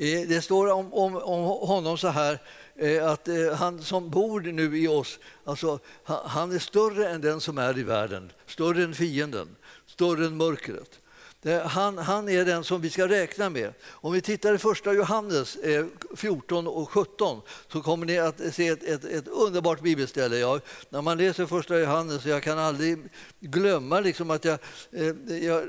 [0.00, 2.38] Eh, det står om, om, om honom så här
[2.76, 7.40] eh, att eh, han som bor nu i oss, alltså, han är större än den
[7.40, 9.56] som är i världen, större än fienden,
[9.86, 11.00] större än mörkret.
[11.64, 13.72] Han, han, är den som vi ska räkna med.
[13.86, 15.58] Om vi tittar i första Johannes
[16.16, 17.40] 14 och 17
[17.72, 20.38] så kommer ni att se ett, ett, ett underbart bibelställe.
[20.38, 22.98] Jag, när man läser första Johannes, jag kan aldrig
[23.40, 24.58] glömma liksom att, jag,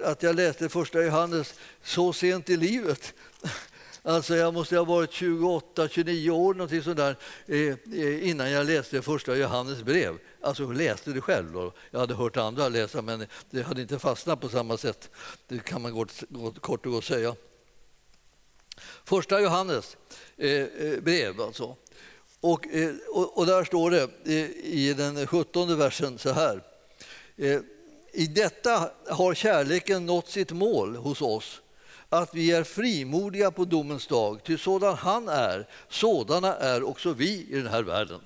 [0.04, 3.14] att jag läste första Johannes så sent i livet.
[4.04, 7.16] Alltså jag måste ha varit 28-29 år någonting sånt där,
[7.48, 7.58] eh,
[8.02, 10.18] eh, innan jag läste första Johannes brev.
[10.42, 11.52] Alltså läste det själv.
[11.52, 11.74] Då.
[11.92, 15.10] Jag hade hört andra läsa, men det hade inte fastnat på samma sätt.
[15.48, 17.36] Det kan man gott, gott, kort och gott säga.
[19.04, 19.98] Första Johannes
[20.38, 21.76] eh, eh brev alltså.
[22.42, 26.64] Och, eh, och, och, där står det eh, i den 17 versen så här.
[28.14, 31.62] I detta har kärleken nått sitt mål hos oss
[32.10, 37.48] att vi är frimodiga på domens dag, ty sådan han är, sådana är också vi
[37.50, 38.20] i den här världen.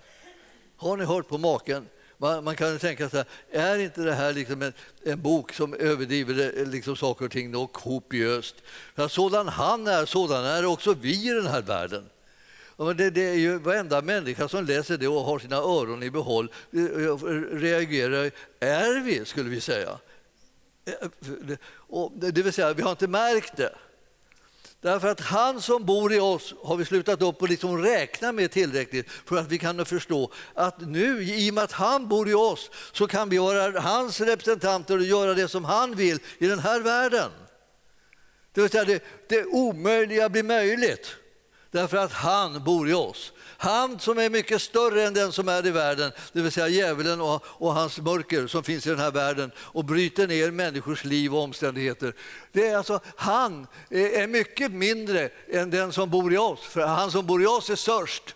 [0.77, 1.87] Har ni hört på maken?
[2.17, 5.73] Man, man kan tänka så här, är inte det här liksom en, en bok som
[5.73, 8.55] överdriver eh, liksom saker och ting något kopiöst?
[8.95, 12.09] För sådan han är, sådan är också vi i den här världen.
[12.77, 16.51] Det, det är ju varenda människa som läser det och har sina öron i behåll
[16.71, 17.17] eh, eh,
[17.51, 18.31] reagerar.
[18.59, 19.97] Är vi, skulle vi säga.
[22.13, 23.75] Det vill säga, vi har inte märkt det.
[24.81, 28.51] Därför att han som bor i oss har vi slutat upp och liksom räkna med
[28.51, 32.33] tillräckligt för att vi kan förstå att nu, i och med att han bor i
[32.33, 36.59] oss, så kan vi vara hans representanter och göra det som han vill i den
[36.59, 37.31] här världen.
[38.53, 41.15] Det vill säga, det, det omöjliga blir möjligt
[41.73, 43.33] därför att han bor i oss.
[43.57, 47.21] Han som är mycket större än den som är i världen, det vill säga djävulen
[47.21, 51.35] och, och, hans mörker som finns i den här världen och bryter ner människors liv
[51.35, 52.13] och omständigheter.
[52.51, 57.11] Det är alltså, han är mycket mindre än den som bor i oss, för han
[57.11, 58.35] som bor i oss är störst.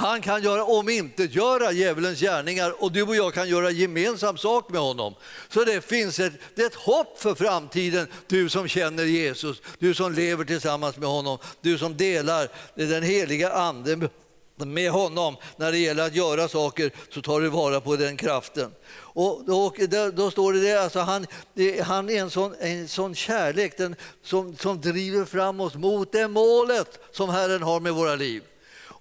[0.00, 4.80] Han kan göra omintetgöra djävulens gärningar och du och jag kan göra gemensam sak med
[4.80, 5.14] honom.
[5.48, 10.12] Så det finns ett, det ett hopp för framtiden, du som känner Jesus, du som
[10.12, 14.08] lever tillsammans med honom, du som delar den heliga anden
[14.56, 18.70] med honom när det gäller att göra saker så tar du vara på den kraften.
[18.96, 19.72] Och då,
[20.12, 23.96] då står det, det alltså han, det, han är en sån, en sån kärlek den,
[24.22, 28.42] som, som driver fram oss mot det målet som Herren har med våra liv.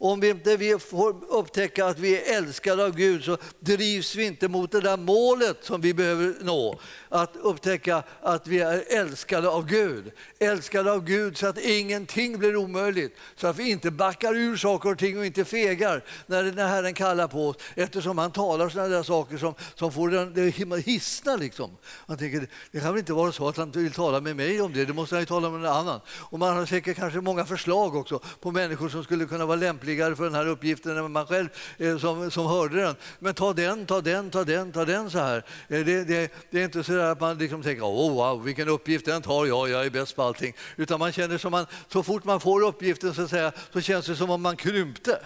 [0.02, 4.26] Om vi inte vi får upptäcka att vi är älskade av Gud så drivs vi
[4.26, 6.80] inte mot det där målet som vi behöver nå.
[7.10, 10.12] Att upptäcka att vi är älskade av Gud.
[10.40, 13.18] Älskade av Gud så att ingenting blir omöjligt.
[13.36, 16.94] Så att vi inte backar ur saker och ting och inte fegar när, när Herren
[16.94, 17.56] kallar på oss.
[17.76, 21.36] Eftersom han talar sådana där saker som, som får den, det hissna.
[21.36, 21.78] Liksom.
[22.06, 24.74] Man tänker, det kan väl inte vara så att han vill tala med mig om
[24.74, 26.00] det, det måste han ju tala med någon annan.
[26.10, 30.16] Och man har säkert kanske många förslag också på människor som skulle kunna vara lämpligare
[30.16, 32.96] för den här uppgiften än man själv eh, som, som hörde den.
[33.20, 35.38] Men ta den, ta den, ta den, ta den så här.
[35.68, 39.06] Eh, det, det, det är inte så att man liksom tänker oh, wow, vilken uppgift
[39.06, 40.54] den tar jag, jag är bäst på allting.
[40.76, 44.06] Utan man känner som man, så fort man får uppgiften så, att säga, så känns
[44.06, 45.20] det som om man krympte.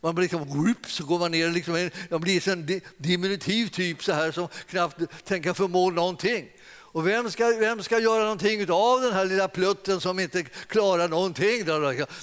[0.00, 4.32] Man blir liksom, så går man ner, liksom, man blir en diminutiv typ så här
[4.32, 6.48] som knappt tänker förmå någonting.
[6.96, 11.08] Och vem ska, vem ska göra någonting av den här lilla plutten som inte klarar
[11.08, 11.64] någonting?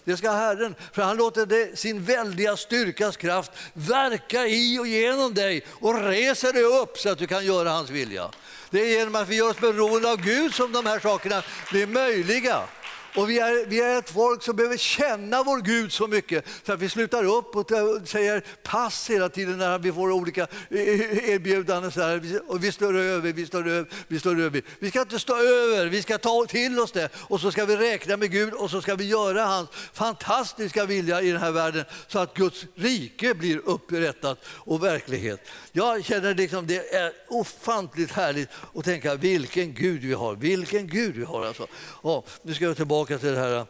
[0.03, 5.33] Det ska Herren, för han låter det, sin väldiga styrkas kraft verka i och genom
[5.33, 8.29] dig och reser dig upp så att du kan göra hans vilja.
[8.73, 11.87] Det är genom att vi gör oss beroende av Gud som de här sakerna blir
[11.87, 12.61] möjliga.
[13.15, 16.73] Och vi är, vi är ett folk som behöver känna vår Gud så mycket så
[16.73, 17.71] att vi slutar upp och
[18.05, 21.91] säger pass hela tiden när vi får olika eh, eh, erbjudanden.
[21.91, 22.41] Så här.
[22.47, 24.61] Och vi står över, vi står över, vi står över.
[24.79, 27.75] Vi ska inte stå över, vi ska ta till oss det och så ska vi
[27.75, 31.85] räkna med Gud och så ska vi göra hans fantastiska vilja i den här världen
[32.07, 35.39] så att Guds rike blir upprättat och verklighet.
[35.71, 41.15] Jag känner liksom det är ofantligt härligt att tänka vilken Gud vi har, vilken Gud
[41.15, 41.45] vi har.
[41.45, 41.67] Alltså.
[42.03, 43.65] Ja, nu ska jag tillbaka tillbaka till det här.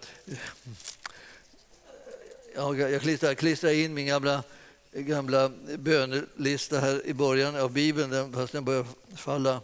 [2.56, 4.44] Eh, jag klistrar, klistrar in min gamla,
[4.92, 9.62] gamla bönelista här i början av Bibeln, fast den börjar falla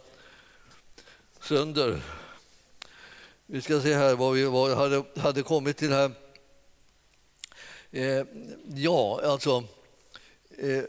[1.42, 2.00] sönder.
[3.46, 6.12] Vi ska se här vad vi var, hade, hade kommit till här.
[7.90, 8.24] Eh,
[8.74, 9.64] ja, alltså...
[10.58, 10.84] Eh,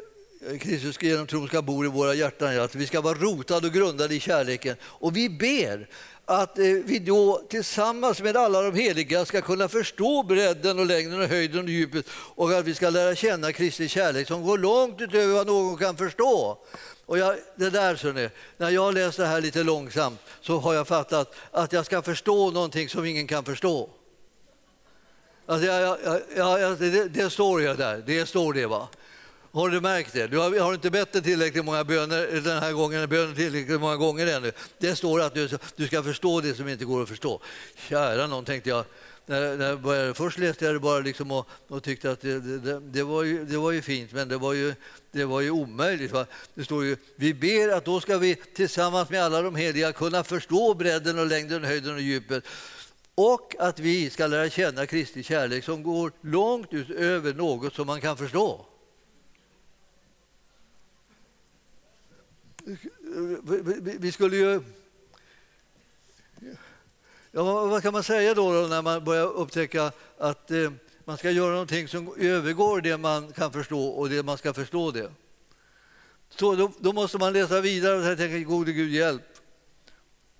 [0.60, 2.60] Kristus genom tron ska bo i våra hjärtan.
[2.60, 4.76] Att vi ska vara rotade och grundade i kärleken.
[4.84, 5.90] Och vi ber
[6.32, 11.22] att eh, vi då tillsammans med alla de heliga ska kunna förstå bredden och längden
[11.22, 15.02] och höjden och djupet och att vi ska lära känna Kristi kärlek som går långt
[15.02, 16.58] utöver vad någon kan förstå.
[17.06, 20.74] Och jag, det där, så ni, när jag läser det här lite långsamt så har
[20.74, 23.90] jag fattat att jag ska förstå någonting som ingen kan förstå.
[25.46, 25.98] Alltså jag,
[26.36, 28.66] jag, jag, det, det, står jag där, det står det.
[28.66, 28.88] va.
[29.54, 30.28] Har du märkt det?
[30.28, 34.28] Du har, har inte bett tillräckligt många böner den här gången, böner tillräckligt många gånger
[34.28, 34.52] ännu.
[34.78, 37.42] Det står att du, du ska förstå det som inte går att förstå.
[37.90, 38.86] Kära någon, tänkte jag.
[39.26, 42.40] När, när jag började, först läste jag det bara liksom och, och tyckte att det,
[42.40, 44.74] det, det, var ju, det var ju fint, men det var ju,
[45.12, 46.12] det var ju omöjligt.
[46.12, 46.26] Va?
[46.54, 50.24] Det står ju, vi ber att då ska vi tillsammans med alla de heliga kunna
[50.24, 52.44] förstå bredden och längden, höjden och djupet
[53.16, 58.02] och att vi ska lära känna Kristi kärlek som går långt utöver något som man
[58.02, 58.66] kan förstå.
[64.00, 64.62] Vi skulle ju...
[67.32, 70.72] Ja, vad kan man säga då, när man börjar upptäcka att eh,
[71.06, 74.92] man ska göra någonting som övergår det man kan förstå och det man ska förstå
[74.92, 75.12] det?
[76.30, 79.24] Så då, då måste man läsa vidare och tänka gode Gud hjälp.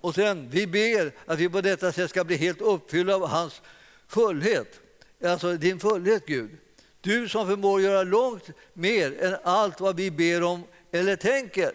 [0.00, 3.62] Och sen, vi ber att vi på detta sätt ska bli helt uppfyllda av hans
[4.06, 4.80] fullhet.
[5.24, 6.50] Alltså din fullhet Gud.
[7.00, 11.72] Du som förmår göra långt mer än allt vad vi ber om eller tänker.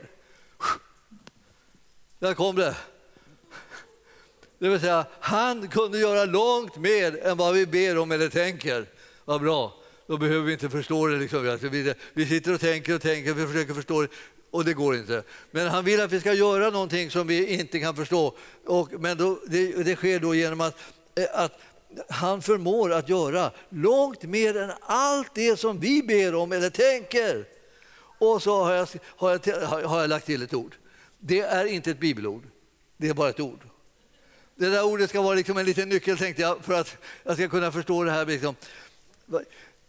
[2.20, 2.76] Där kom det.
[4.60, 8.86] Det vill säga, han kunde göra långt mer än vad vi ber om eller tänker.
[9.26, 9.76] Vad bra,
[10.08, 11.18] då behöver vi inte förstå det.
[11.18, 11.50] Liksom.
[11.50, 11.68] Alltså,
[12.14, 14.08] vi sitter och tänker och tänker, vi försöker förstå det
[14.52, 15.24] och det går inte.
[15.52, 18.36] Men han vill att vi ska göra någonting som vi inte kan förstå.
[18.66, 20.78] Och, men då, det, det sker då genom att,
[21.16, 21.60] eh, att
[22.10, 27.46] han förmår att göra långt mer än allt det som vi ber om eller tänker.
[28.18, 30.76] Och så har jag, har jag, har jag lagt till ett ord.
[31.20, 32.44] Det är inte ett bibelord,
[32.98, 33.60] det är bara ett ord.
[34.56, 37.50] Det där ordet ska vara liksom en liten nyckel tänkte jag för att jag ska
[37.50, 38.26] kunna förstå det här.
[38.26, 38.56] Liksom.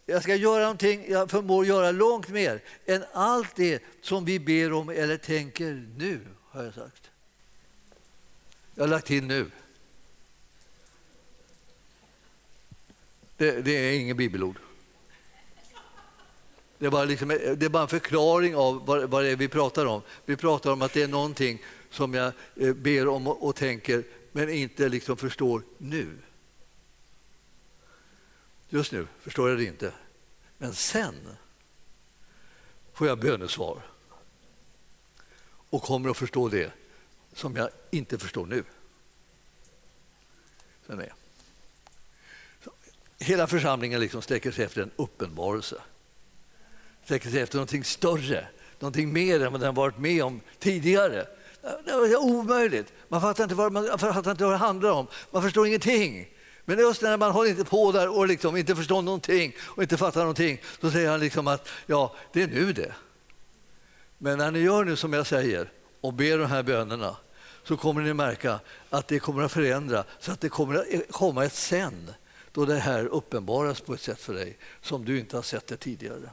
[0.07, 4.73] Jag ska göra någonting, jag förmår göra långt mer än allt det som vi ber
[4.73, 7.11] om eller tänker nu, har jag sagt.
[8.75, 9.51] Jag har lagt till nu.
[13.37, 14.57] Det, det är inget bibelord.
[16.79, 19.49] Det är, bara liksom, det är bara en förklaring av vad, vad det är vi
[19.49, 20.03] pratar om.
[20.27, 24.05] Vi pratar om att det är någonting som jag eh, ber om och, och tänker
[24.33, 26.19] men inte liksom förstår nu.
[28.69, 29.93] Just nu förstår jag det inte.
[30.59, 31.15] Men sen
[32.93, 33.83] får jag bönesvar
[35.71, 36.73] och kommer att förstå det
[37.33, 38.65] som jag inte förstår nu.
[40.87, 41.13] Sen är.
[43.19, 45.83] Hela församlingen liksom sträcker sig efter en uppenbarelse.
[47.09, 48.47] Sträcker sig efter någonting större,
[48.79, 51.27] någonting mer än vad den varit med om tidigare.
[51.85, 52.93] Det är omöjligt.
[53.09, 55.07] Man fattar inte vad, man fattar inte vad det handlar om.
[55.31, 56.29] Man förstår ingenting.
[56.65, 59.97] Men just när man håller inte på där och liksom inte förstår någonting och inte
[59.97, 62.93] fattar någonting, då säger han liksom att ja, det är nu det.
[64.19, 67.17] Men när ni gör nu som jag säger och ber de här bönerna
[67.65, 71.45] så kommer ni märka att det kommer att förändra så att det kommer att komma
[71.45, 72.11] ett sen
[72.53, 75.77] då det här uppenbaras på ett sätt för dig som du inte har sett det
[75.77, 76.31] tidigare.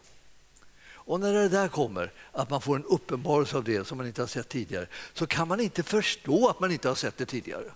[1.06, 4.22] Och när det där kommer, att man får en uppenbarelse av det som man inte
[4.22, 7.72] har sett tidigare, så kan man inte förstå att man inte har sett det tidigare.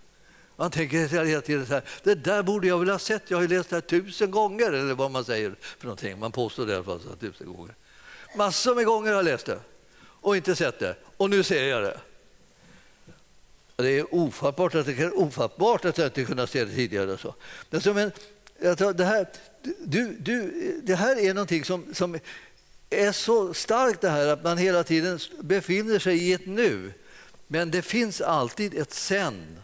[0.55, 3.41] Man tänker hela tiden så här, det där borde jag väl ha sett, jag har
[3.41, 6.19] ju läst det här tusen gånger, eller vad man säger för någonting.
[6.19, 7.75] Man påstår det i alla fall så tusen gånger.
[8.37, 9.59] Massor med gånger har jag läst det
[9.99, 11.99] och inte sett det, och nu ser jag det.
[13.75, 17.17] Det är ofattbart att, det, ofattbart att jag inte kunnat se det tidigare.
[17.17, 17.35] Så.
[17.93, 18.11] Men,
[18.95, 19.27] det, här,
[19.83, 20.51] du, du,
[20.83, 22.19] det här är någonting som, som
[22.89, 26.93] är så starkt det här att man hela tiden befinner sig i ett nu.
[27.47, 29.59] Men det finns alltid ett sen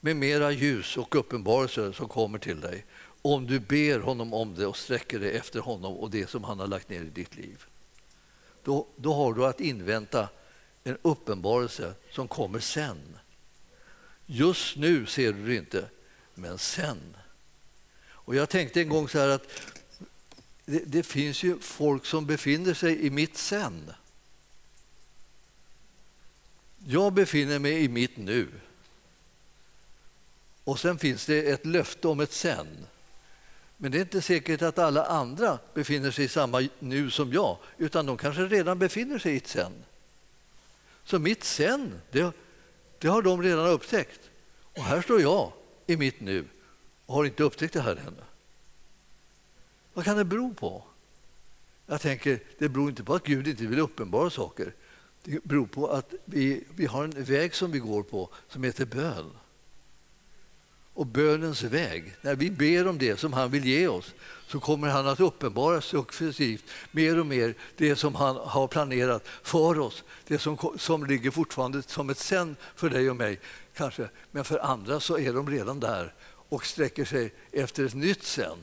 [0.00, 2.84] med mera ljus och uppenbarelser som kommer till dig
[3.22, 6.60] om du ber honom om det och sträcker dig efter honom och det som han
[6.60, 7.64] har lagt ner i ditt liv.
[8.62, 10.28] Då, då har du att invänta
[10.84, 13.18] en uppenbarelse som kommer sen.
[14.26, 15.84] Just nu ser du det inte,
[16.34, 17.16] men sen.
[18.06, 19.46] Och Jag tänkte en gång så här att
[20.64, 23.92] det, det finns ju folk som befinner sig i mitt sen.
[26.86, 28.48] Jag befinner mig i mitt nu.
[30.64, 32.86] Och sen finns det ett löfte om ett sen.
[33.76, 37.58] Men det är inte säkert att alla andra befinner sig i samma nu som jag,
[37.78, 39.72] utan de kanske redan befinner sig i ett sen.
[41.04, 42.32] Så mitt sen, det,
[42.98, 44.20] det har de redan upptäckt.
[44.76, 45.52] Och här står jag
[45.86, 46.44] i mitt nu
[47.06, 48.22] och har inte upptäckt det här ännu.
[49.94, 50.82] Vad kan det bero på?
[51.86, 54.74] Jag tänker, det beror inte på att Gud inte vill uppenbara saker.
[55.22, 58.84] Det beror på att vi, vi har en väg som vi går på som heter
[58.86, 59.30] bön.
[60.94, 64.14] Och bönens väg, när vi ber om det som han vill ge oss
[64.46, 69.78] så kommer han att uppenbara successivt mer och mer det som han har planerat för
[69.78, 70.04] oss.
[70.26, 73.40] Det som, som ligger fortfarande som ett sen för dig och mig,
[73.74, 74.08] kanske.
[74.30, 76.14] Men för andra så är de redan där
[76.48, 78.58] och sträcker sig efter ett nytt sen.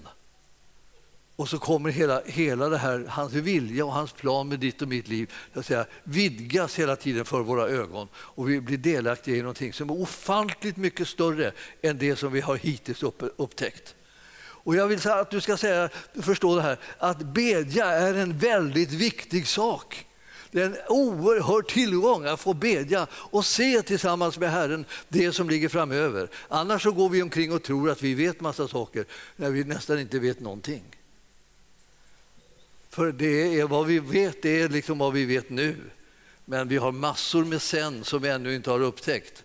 [1.35, 4.87] Och så kommer hela, hela det här, hans vilja och hans plan med ditt och
[4.87, 9.41] mitt liv att säga, vidgas hela tiden för våra ögon och vi blir delaktiga i
[9.41, 13.03] någonting som är ofantligt mycket större än det som vi har hittills
[13.37, 13.95] upptäckt.
[14.63, 15.89] Och jag vill att du ska säga,
[16.21, 20.05] förstå det här, att bedja är en väldigt viktig sak.
[20.51, 25.49] Det är en oerhörd tillgång att få bedja och se tillsammans med Herren det som
[25.49, 26.29] ligger framöver.
[26.47, 29.99] Annars så går vi omkring och tror att vi vet massa saker när vi nästan
[29.99, 30.83] inte vet någonting.
[32.91, 35.75] För det är vad vi vet, det är liksom vad vi vet nu.
[36.45, 39.43] Men vi har massor med sen som vi ännu inte har upptäckt.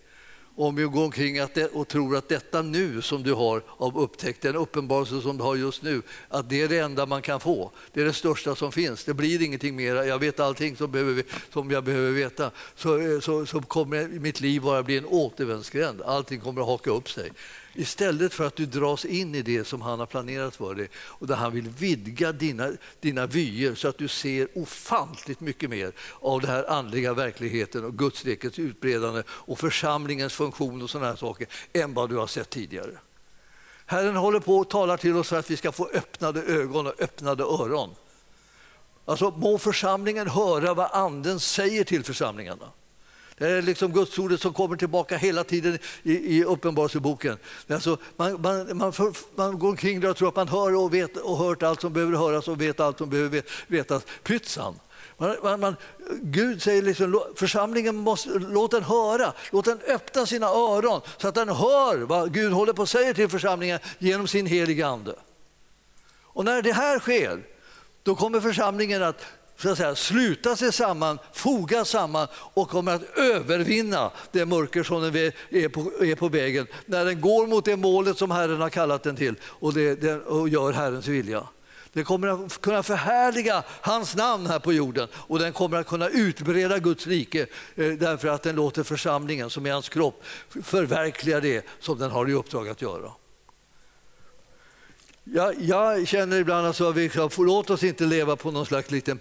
[0.56, 1.36] Om vi går omkring
[1.72, 5.56] och tror att detta nu som du har av upptäckt, den uppenbarelse som du har
[5.56, 7.70] just nu, att det är det enda man kan få.
[7.92, 9.04] Det är det största som finns.
[9.04, 9.94] Det blir ingenting mer.
[9.94, 12.50] Jag vet allting som, behöver, som jag behöver veta.
[12.74, 16.02] Så, eh, så, så kommer mitt liv bara bli en återvändsgränd.
[16.02, 17.32] Allting kommer att haka upp sig.
[17.78, 21.26] Istället för att du dras in i det som han har planerat för dig och
[21.26, 26.40] där han vill vidga dina, dina vyer så att du ser ofantligt mycket mer av
[26.40, 31.94] den här andliga verkligheten och Gudsrikets utbredande och församlingens funktion och sådana här saker än
[31.94, 32.98] vad du har sett tidigare.
[33.86, 37.00] Herren håller på och talar till oss för att vi ska få öppnade ögon och
[37.00, 37.90] öppnade öron.
[39.04, 42.70] Alltså må församlingen höra vad anden säger till församlingarna.
[43.38, 47.36] Det är liksom gudsordet som kommer tillbaka hela tiden i, i Uppenbarelseboken.
[47.68, 48.92] Alltså, man, man, man,
[49.34, 51.92] man, går omkring där och tror att man hör och vet och hört allt som
[51.92, 54.02] behöver höras och vet allt som behöver vetas.
[54.22, 54.80] Pytsan!
[55.18, 55.76] Man, man, man,
[56.22, 61.34] Gud säger liksom, församlingen måste, låt den höra, låt den öppna sina öron så att
[61.34, 65.14] den hör vad Gud håller på att säga till församlingen genom sin heliga Ande.
[66.22, 67.42] Och när det här sker,
[68.02, 69.26] då kommer församlingen att
[69.56, 75.02] så att säga, sluta sig samman, foga samman och kommer att övervinna det mörker som
[75.02, 78.70] den är på, är på vägen när den går mot det målet som Herren har
[78.70, 81.42] kallat den till och, det, det, och gör Herrens vilja.
[81.92, 86.08] Den kommer att kunna förhärliga hans namn här på jorden och den kommer att kunna
[86.08, 90.24] utbreda Guds rike eh, därför att den låter församlingen som är hans kropp
[90.62, 93.10] förverkliga det som den har i uppdrag att göra.
[95.32, 97.10] Jag, jag känner ibland att vi
[97.44, 99.18] låt oss inte leva på någon slags liten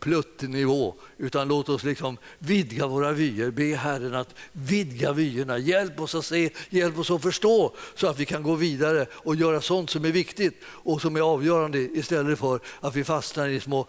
[0.00, 3.50] pluttnivå, utan låt oss liksom vidga våra vyer.
[3.50, 5.58] Be Herren att vidga vyerna.
[5.58, 9.36] Hjälp oss att se, hjälp oss att förstå så att vi kan gå vidare och
[9.36, 13.60] göra sånt som är viktigt och som är avgörande istället för att vi fastnar i
[13.60, 13.86] små,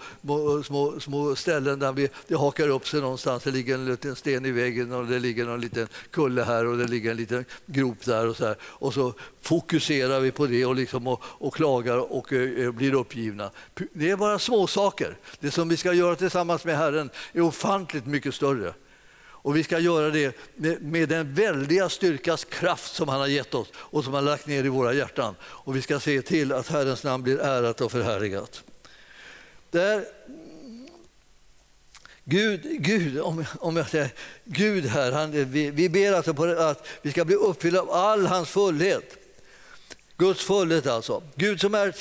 [0.66, 3.44] små, små ställen där vi, det hakar upp sig någonstans.
[3.44, 6.78] Det ligger en liten sten i väggen och det ligger en liten kulle här och
[6.78, 8.56] det ligger en liten grop där och så, här.
[8.62, 13.52] och så fokuserar vi på det och, liksom och, och klagar och uh, blir uppgivna.
[13.94, 15.18] Det är bara små saker.
[15.40, 18.74] Det som vi ska göra tillsammans med Herren är ofantligt mycket större.
[19.44, 23.54] Och vi ska göra det med, med den väldiga styrkas kraft som han har gett
[23.54, 25.36] oss och som han har lagt ner i våra hjärtan.
[25.44, 28.64] Och vi ska se till att Herrens namn blir ärat och förhärligat.
[29.72, 30.06] Där,
[32.24, 34.10] Gud, Gud, om, om jag säger
[34.44, 38.26] Gud här, han, vi, vi ber alltså på att vi ska bli uppfyllda av all
[38.26, 39.21] hans fullhet.
[40.22, 41.24] Guds fullhet alltså.
[41.36, 41.92] Gud som är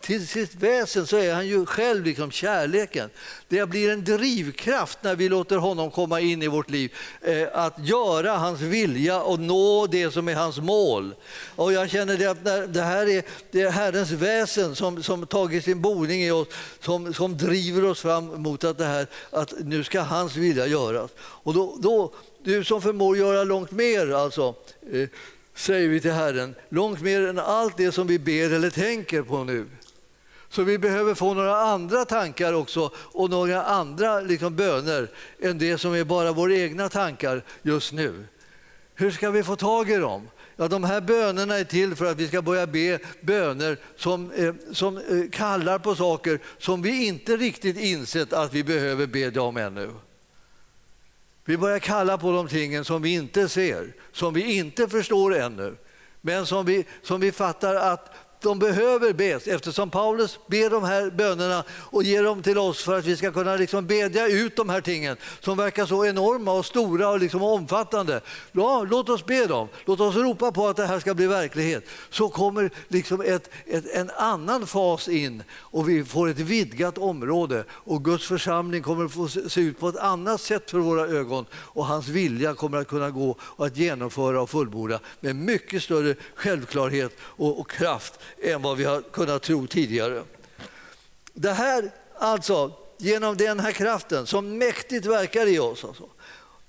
[0.00, 3.10] till sitt väsen så är han ju själv liksom kärleken.
[3.48, 6.92] Det blir en drivkraft när vi låter honom komma in i vårt liv.
[7.22, 11.14] Eh, att göra hans vilja och nå det som är hans mål.
[11.56, 15.64] Och jag känner det att det här är, det är Herrens väsen som, som tagit
[15.64, 16.48] sin boning i oss,
[16.80, 21.10] som, som driver oss fram mot att, det här, att nu ska hans vilja göras.
[21.18, 22.12] Och då, då,
[22.44, 24.54] du som förmår göra långt mer alltså,
[24.92, 25.08] eh,
[25.56, 29.44] säger vi till Herren, långt mer än allt det som vi ber eller tänker på
[29.44, 29.66] nu.
[30.48, 35.08] Så vi behöver få några andra tankar också och några andra liksom, böner
[35.40, 38.26] än det som är bara våra egna tankar just nu.
[38.94, 40.28] Hur ska vi få tag i dem?
[40.56, 44.54] Ja, de här bönerna är till för att vi ska börja be böner som, eh,
[44.72, 49.56] som eh, kallar på saker som vi inte riktigt insett att vi behöver be om
[49.56, 49.90] ännu.
[51.48, 55.76] Vi börjar kalla på de tingen som vi inte ser, som vi inte förstår ännu,
[56.20, 58.14] men som vi, som vi fattar att
[58.46, 62.98] de behöver bes eftersom Paulus ber de här bönerna och ger dem till oss för
[62.98, 66.66] att vi ska kunna liksom bedja ut de här tingen som verkar så enorma och
[66.66, 68.20] stora och liksom omfattande.
[68.52, 71.84] Ja, låt oss be dem, låt oss ropa på att det här ska bli verklighet.
[72.10, 77.64] Så kommer liksom ett, ett, en annan fas in och vi får ett vidgat område
[77.70, 81.86] och Guds församling kommer få se ut på ett annat sätt för våra ögon och
[81.86, 87.12] hans vilja kommer att kunna gå och att genomföra och fullborda med mycket större självklarhet
[87.20, 90.22] och, och kraft än vad vi har kunnat tro tidigare.
[91.32, 95.84] Det här, alltså, genom den här kraften som mäktigt verkar i oss.
[95.84, 96.08] Alltså.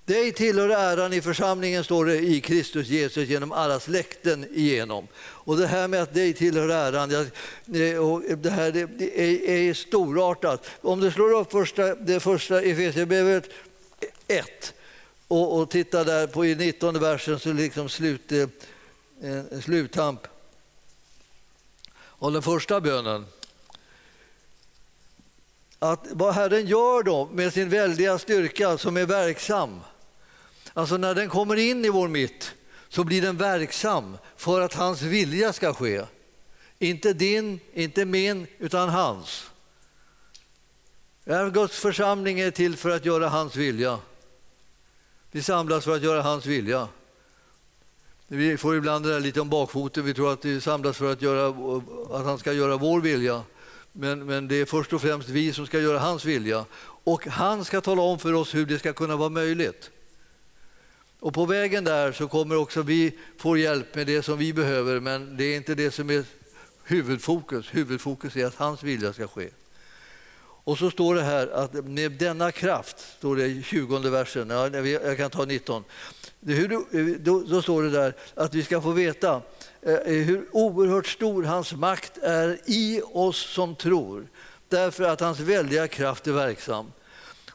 [0.04, 5.08] Dig tillhör äran i församlingen, står det i Kristus Jesus genom alla släkten igenom.
[5.18, 7.26] Och det här med att dig tillhör äran, eh,
[8.36, 10.70] det här det är, är storartat.
[10.80, 13.50] Om du slår upp första, det första Efesierbrevet
[14.28, 14.74] 1
[15.28, 20.20] och, och tittar där på i 19 versen så liksom slut, eh, sluttamp
[22.18, 23.26] om den första bönen.
[25.78, 29.80] Att vad Herren gör då med sin väldiga styrka som är verksam,
[30.72, 32.54] alltså när den kommer in i vår mitt
[32.88, 36.04] så blir den verksam för att hans vilja ska ske.
[36.78, 39.50] Inte din, inte min, utan hans.
[41.52, 43.98] Guds församling är till för att göra hans vilja.
[45.30, 46.88] Vi samlas för att göra hans vilja.
[48.30, 50.04] Vi får ibland det där lite om bakfoten.
[50.04, 51.48] Vi tror att vi samlas för att, göra,
[52.18, 53.42] att han ska göra vår vilja.
[53.92, 56.64] Men, men det är först och främst vi som ska göra hans vilja.
[57.04, 59.90] Och han ska tala om för oss hur det ska kunna vara möjligt.
[61.20, 65.00] Och på vägen där så kommer också vi få hjälp med det som vi behöver
[65.00, 66.24] men det är inte det som är
[66.84, 67.66] huvudfokus.
[67.74, 69.48] Huvudfokus är att hans vilja ska ske.
[70.64, 75.16] Och så står det här att med denna kraft, står det i 20 versen, jag
[75.16, 75.84] kan ta 19.
[76.46, 76.58] Eh,
[77.18, 79.42] då, då står det där att vi ska få veta
[79.82, 84.28] eh, eh, hur oerhört stor hans makt är i oss som tror
[84.68, 86.92] därför att hans väldiga kraft är verksam.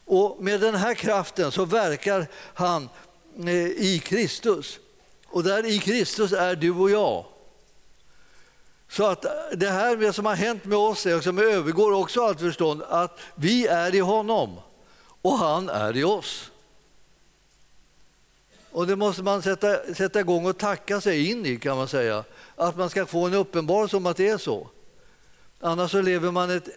[0.05, 2.89] Och med den här kraften så verkar han
[3.77, 4.79] i Kristus.
[5.27, 7.25] Och där i Kristus är du och jag.
[8.93, 12.39] Så att eh, det här som har hänt med oss är, som övergår också allt
[12.39, 14.59] förstånd, att vi är i honom
[15.21, 16.51] och han är i oss.
[18.71, 22.23] Och det måste man sätta, sätta igång och tacka sig in i kan man säga.
[22.55, 24.67] Att man ska få en uppenbarelse om att det är så.
[25.59, 26.69] Annars så lever man ett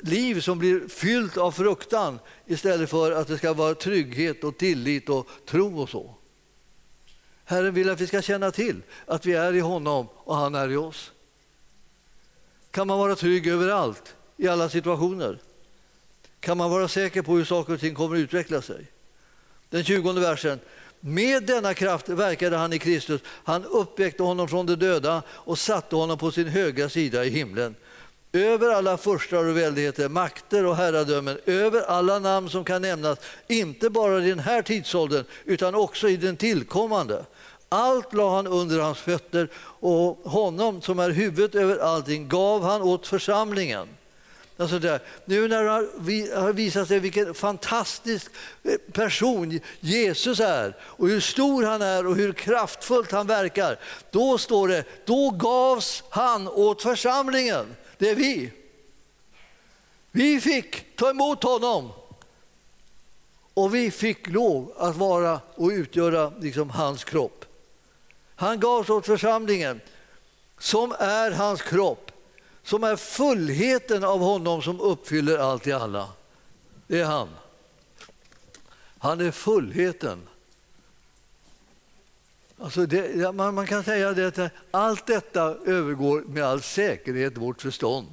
[0.00, 5.08] liv som blir fyllt av fruktan istället för att det ska vara trygghet och tillit
[5.08, 6.14] och tro och så.
[7.44, 10.70] Herren vill att vi ska känna till att vi är i honom och han är
[10.72, 11.12] i oss.
[12.76, 15.38] Kan man vara trygg överallt, i alla situationer?
[16.40, 18.86] Kan man vara säker på hur saker och ting kommer att utveckla sig?
[19.70, 20.60] Den 20 versen.
[21.00, 23.20] Med denna kraft verkade han i Kristus.
[23.26, 27.74] Han uppväckte honom från de döda och satte honom på sin högra sida i himlen
[28.32, 33.18] över alla furstar och väldigheter, makter och herradömen, över alla namn som kan nämnas,
[33.48, 37.24] inte bara i den här tidsåldern utan också i den tillkommande.
[37.68, 39.48] Allt la han under hans fötter
[39.80, 43.88] och honom som är huvudet över allting gav han åt församlingen.
[44.58, 45.00] Alltså där.
[45.24, 45.70] Nu när det
[46.40, 48.30] har visat sig vilken fantastisk
[48.62, 53.78] eh, person Jesus är och hur stor han är och hur kraftfullt han verkar.
[54.10, 58.52] Då står det, då gavs han åt församlingen det är vi.
[60.10, 61.92] Vi fick ta emot honom.
[63.54, 67.45] Och vi fick lov att vara och utgöra liksom hans kropp.
[68.36, 69.80] Han gavs åt församlingen
[70.58, 72.10] som är hans kropp,
[72.62, 76.08] som är fullheten av honom som uppfyller allt i alla.
[76.86, 77.28] Det är han.
[78.98, 80.28] Han är fullheten.
[82.58, 87.62] Alltså det, man, man, kan säga det att allt detta övergår med all säkerhet vårt
[87.62, 88.08] förstånd.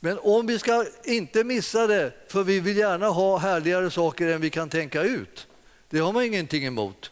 [0.00, 4.40] Men om vi ska inte missa det, för vi vill gärna ha härligare saker än
[4.40, 5.46] vi kan tänka ut.
[5.90, 7.10] Det har man ingenting emot.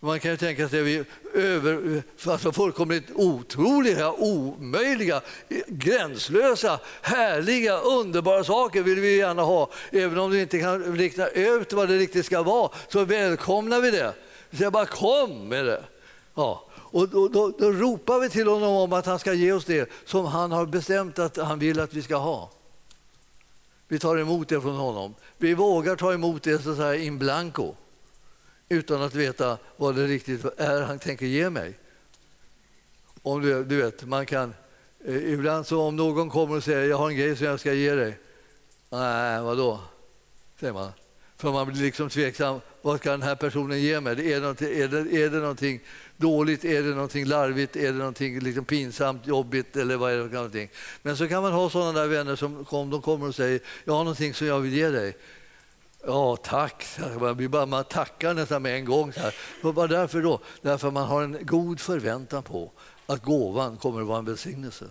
[0.00, 5.20] Man kan ju tänka sig vi över, alltså fullkomligt otroliga, omöjliga,
[5.68, 9.70] gränslösa, härliga, underbara saker vill vi gärna ha.
[9.90, 13.90] Även om vi inte kan räkna ut vad det riktigt ska vara så välkomnar vi
[13.90, 14.14] det.
[14.58, 15.84] Så bara kom med det.
[16.34, 16.64] Ja.
[16.74, 19.90] Och då, då, då, ropar vi till honom om att han ska ge oss det
[20.04, 22.50] som han har bestämt att han vill att vi ska ha.
[23.88, 25.14] Vi tar emot det från honom.
[25.36, 27.74] Vi vågar ta emot det så att in blanco
[28.68, 31.78] utan att veta vad det riktigt är han tänker ge mig.
[33.22, 34.54] Om du, du vet, man kan,
[35.04, 37.72] eh, ibland så om någon kommer och säger jag har en grej som jag ska
[37.72, 38.18] ge dig.
[38.90, 39.80] Nej, vadå?
[40.60, 40.92] säger man.
[41.36, 42.60] För man blir liksom tveksam.
[42.82, 44.12] Vad ska den här personen ge mig?
[44.12, 45.80] Är det, är det, är det någonting
[46.16, 46.64] dåligt?
[46.64, 47.76] Är det någonting larvigt?
[47.76, 49.76] Är det någonting liksom pinsamt, jobbigt?
[49.76, 50.70] Eller vad är det någonting?
[51.02, 53.92] Men så kan man ha sådana där vänner som kom, de kommer och säger jag
[53.92, 55.16] har någonting som jag vill ge dig.
[56.08, 56.86] Ja, tack.
[57.20, 59.12] Man, bara, man tackar nästan med en gång.
[59.12, 59.34] Så här.
[59.62, 60.40] Varför därför då?
[60.62, 62.72] Därför man har en god förväntan på
[63.06, 64.84] att gåvan kommer att vara en välsignelse.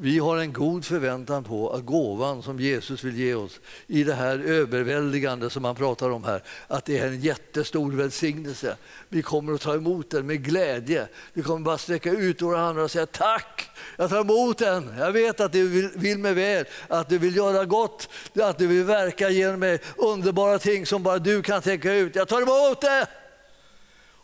[0.00, 4.14] Vi har en god förväntan på att gåvan som Jesus vill ge oss i det
[4.14, 8.76] här överväldigande som man pratar om här, att det är en jättestor välsignelse.
[9.08, 11.08] Vi kommer att ta emot den med glädje.
[11.32, 14.94] Vi kommer bara sträcka ut våra händer och säga tack, jag tar emot den.
[14.98, 18.08] Jag vet att du vill, vill mig väl, att du vill göra gott,
[18.42, 22.16] att du vill verka genom mig underbara ting som bara du kan tänka ut.
[22.16, 23.06] Jag tar emot det!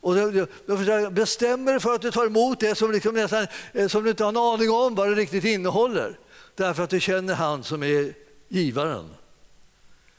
[0.05, 3.89] Och då, då bestämmer dig för att du tar emot det som, liksom nästan, eh,
[3.89, 6.19] som du inte har en aning om vad det riktigt innehåller.
[6.55, 8.15] Därför att du känner han som är
[8.49, 9.11] givaren.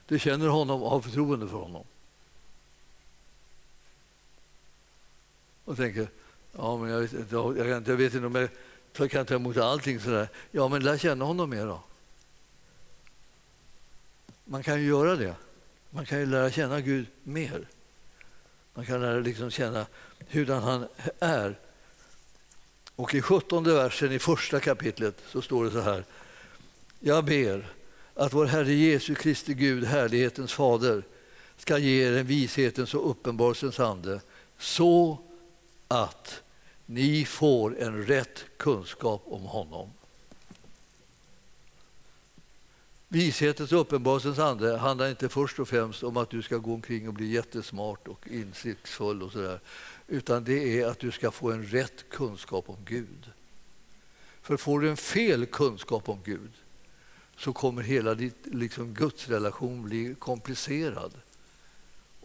[0.08, 1.84] Du känner honom och har förtroende för honom.
[5.66, 6.08] Och tänker,
[6.58, 8.48] ja, men jag, vet, jag, jag, jag vet inte om
[8.98, 10.28] jag kan ta emot allting sådär.
[10.52, 11.84] Ja, men lär känna honom mer då.
[14.46, 15.36] Man kan ju göra det.
[15.90, 17.68] Man kan ju lära känna Gud mer.
[18.76, 19.86] Man kan lära liksom känna
[20.28, 20.88] hur han
[21.20, 21.60] är.
[22.96, 26.04] Och i 17 versen i första kapitlet så står det så här.
[27.00, 27.72] Jag ber
[28.14, 31.04] att vår Herre Jesu Kristi Gud, härlighetens fader,
[31.58, 34.22] ska ge er en vishetens och uppenbarelsens ande
[34.60, 35.18] så
[35.88, 36.42] att
[36.86, 39.90] ni får en rätt kunskap om honom.
[43.16, 47.08] Vishetens och uppenbarelsens ande handlar inte först och främst om att du ska gå omkring
[47.08, 49.60] och bli jättesmart och insiktsfull och sådär.
[50.08, 53.32] Utan det är att du ska få en rätt kunskap om Gud.
[54.42, 56.52] För får du en fel kunskap om Gud
[57.38, 61.14] så kommer hela din liksom, gudsrelation bli komplicerad.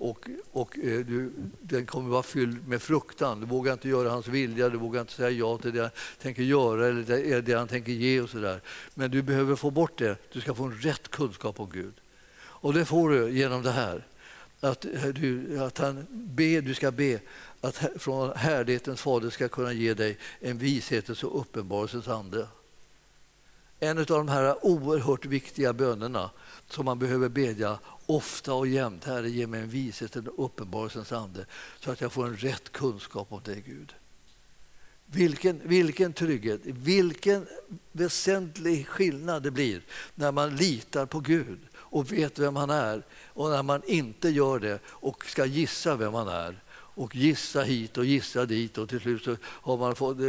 [0.03, 3.41] Och, och eh, du, den kommer vara fylld med fruktan.
[3.41, 6.43] Du vågar inte göra hans vilja, du vågar inte säga ja till det han tänker
[6.43, 8.21] göra eller det, det han tänker ge.
[8.21, 8.61] och så där.
[8.95, 10.17] Men du behöver få bort det.
[10.33, 11.95] Du ska få en rätt kunskap om Gud.
[12.37, 14.07] Och det får du genom det här.
[14.61, 17.21] Att eh, du, att han be, du ska be
[17.61, 22.47] att från härlighetens fader ska kunna ge dig en vishetens och uppenbarelsens ande.
[23.81, 26.31] En av de här oerhört viktiga bönerna
[26.69, 27.79] som man behöver bedja
[28.17, 29.05] ofta och jämt.
[29.05, 31.47] Herre, ge mig en vishet, en uppenbarelsens ande
[31.81, 33.95] så att jag får en rätt kunskap om dig, Gud.
[35.07, 37.47] Vilken, vilken trygghet, vilken
[37.93, 39.83] väsentlig skillnad det blir
[40.15, 44.59] när man litar på Gud och vet vem han är och när man inte gör
[44.59, 46.63] det och ska gissa vem han är
[46.95, 50.25] och gissa hit och gissa dit och till slut så har man fått, eh,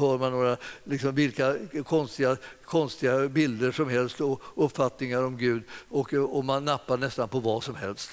[0.00, 1.56] hör man några, liksom vilka
[1.86, 7.28] konstiga, konstiga bilder som helst och uppfattningar om Gud och, eh, och man nappar nästan
[7.28, 8.10] på vad som helst.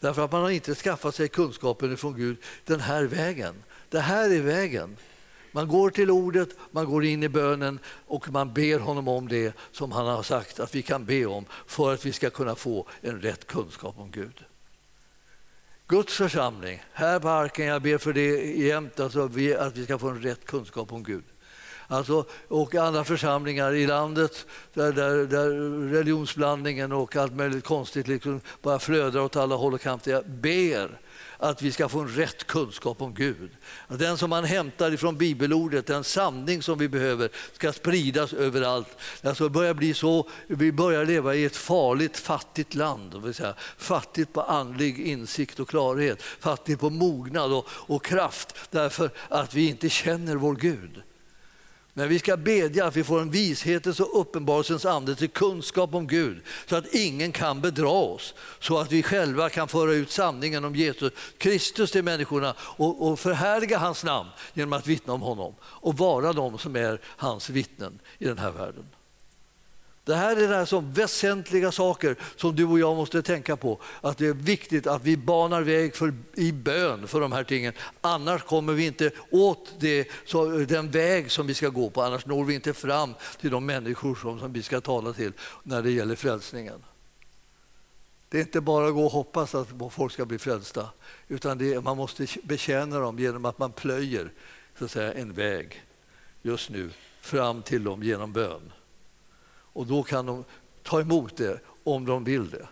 [0.00, 3.54] Därför att man har inte skaffat sig kunskapen från Gud den här vägen.
[3.88, 4.96] Det här är vägen.
[5.52, 9.56] Man går till ordet, man går in i bönen och man ber honom om det
[9.72, 12.86] som han har sagt att vi kan be om för att vi ska kunna få
[13.00, 14.44] en rätt kunskap om Gud.
[15.88, 19.24] Guds församling, här på Arken, jag ber för det jämt, alltså
[19.58, 21.24] att vi ska få en rätt kunskap om Gud.
[21.86, 25.50] Alltså, och andra församlingar i landet där, där, där
[25.92, 30.10] religionsblandningen och allt möjligt konstigt liksom bara flödar åt alla håll och kanter.
[30.10, 31.00] Jag ber
[31.38, 33.50] att vi ska få en rätt kunskap om Gud.
[33.86, 38.96] Att den som man hämtar ifrån bibelordet, den sanning som vi behöver, ska spridas överallt.
[39.22, 43.22] Alltså börjar bli så, vi börjar leva i ett farligt fattigt land.
[43.22, 49.10] Vill säga, fattigt på andlig insikt och klarhet, fattigt på mognad och, och kraft därför
[49.28, 51.02] att vi inte känner vår Gud.
[51.98, 56.06] Men vi ska bedja att vi får en vishetens och uppenbarelsens ande till kunskap om
[56.06, 58.34] Gud så att ingen kan bedra oss.
[58.60, 63.18] Så att vi själva kan föra ut sanningen om Jesus Kristus till människorna och, och
[63.18, 67.98] förhärliga hans namn genom att vittna om honom och vara de som är hans vittnen
[68.18, 68.84] i den här världen.
[70.08, 73.80] Det här är det så väsentliga saker som du och jag måste tänka på.
[74.00, 77.72] Att det är viktigt att vi banar väg för, i bön för de här tingen.
[78.00, 82.02] Annars kommer vi inte åt det, så, den väg som vi ska gå på.
[82.02, 85.32] Annars når vi inte fram till de människor som, som vi ska tala till
[85.62, 86.84] när det gäller frälsningen.
[88.28, 90.88] Det är inte bara att gå och hoppas att folk ska bli frälsta.
[91.28, 94.32] Utan är, man måste betjäna dem genom att man plöjer
[94.78, 95.82] så att säga, en väg
[96.42, 96.90] just nu
[97.20, 98.72] fram till dem genom bön.
[99.78, 100.44] Och då kan de
[100.82, 102.68] ta emot det om de vill det.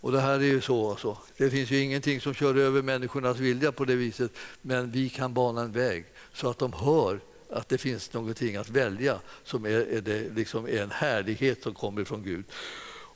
[0.00, 0.90] Och det här är ju så.
[0.90, 1.18] Alltså.
[1.36, 4.30] Det finns ju ingenting som kör över människornas vilja på det viset.
[4.62, 7.20] Men vi kan bana en väg så att de hör
[7.50, 11.74] att det finns någonting att välja som är, är, det, liksom är en härlighet som
[11.74, 12.44] kommer från Gud.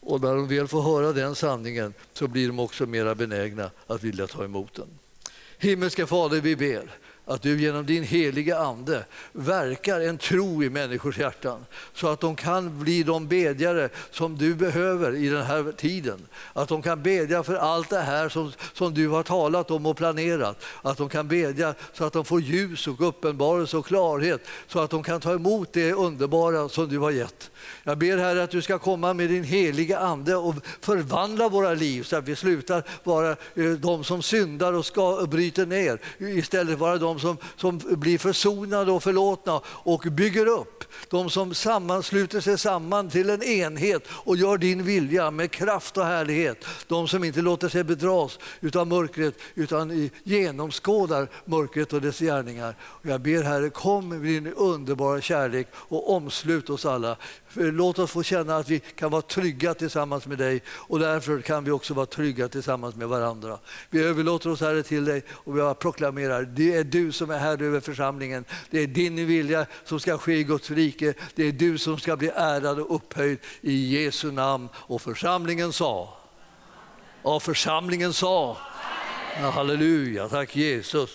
[0.00, 4.02] Och när de väl får höra den sanningen så blir de också mera benägna att
[4.02, 4.88] vilja ta emot den.
[5.58, 11.18] Himmelska Fader, vi ber att du genom din heliga Ande verkar en tro i människors
[11.18, 16.26] hjärtan så att de kan bli de bedjare som du behöver i den här tiden.
[16.52, 19.96] Att de kan bedja för allt det här som, som du har talat om och
[19.96, 20.64] planerat.
[20.82, 24.90] Att de kan bedja så att de får ljus och uppenbarelse och klarhet så att
[24.90, 27.50] de kan ta emot det underbara som du har gett.
[27.82, 32.02] Jag ber Herre att du ska komma med din heliga Ande och förvandla våra liv
[32.02, 36.98] så att vi slutar vara eh, de som syndar och ska, bryter ner istället vara
[36.98, 40.84] de som, som blir försonade och förlåtna och bygger upp.
[41.10, 46.04] De som sammansluter sig samman till en enhet och gör din vilja med kraft och
[46.04, 46.64] härlighet.
[46.88, 52.76] De som inte låter sig bedras utav mörkret utan genomskådar mörkret och dess gärningar.
[53.02, 57.16] Jag ber Herre, kom med din underbara kärlek och omslut oss alla
[57.56, 61.64] Låt oss få känna att vi kan vara trygga tillsammans med dig och därför kan
[61.64, 63.58] vi också vara trygga tillsammans med varandra.
[63.90, 67.66] Vi överlåter oss Herre till dig och vi proklamerar, det är du som är Herre
[67.66, 68.44] över församlingen.
[68.70, 71.14] Det är din vilja som ska ske i Guds rike.
[71.34, 74.68] Det är du som ska bli ärad och upphöjd i Jesu namn.
[74.74, 76.18] Och församlingen sa,
[77.22, 78.56] och församlingen sa,
[79.40, 81.10] halleluja, tack Jesus.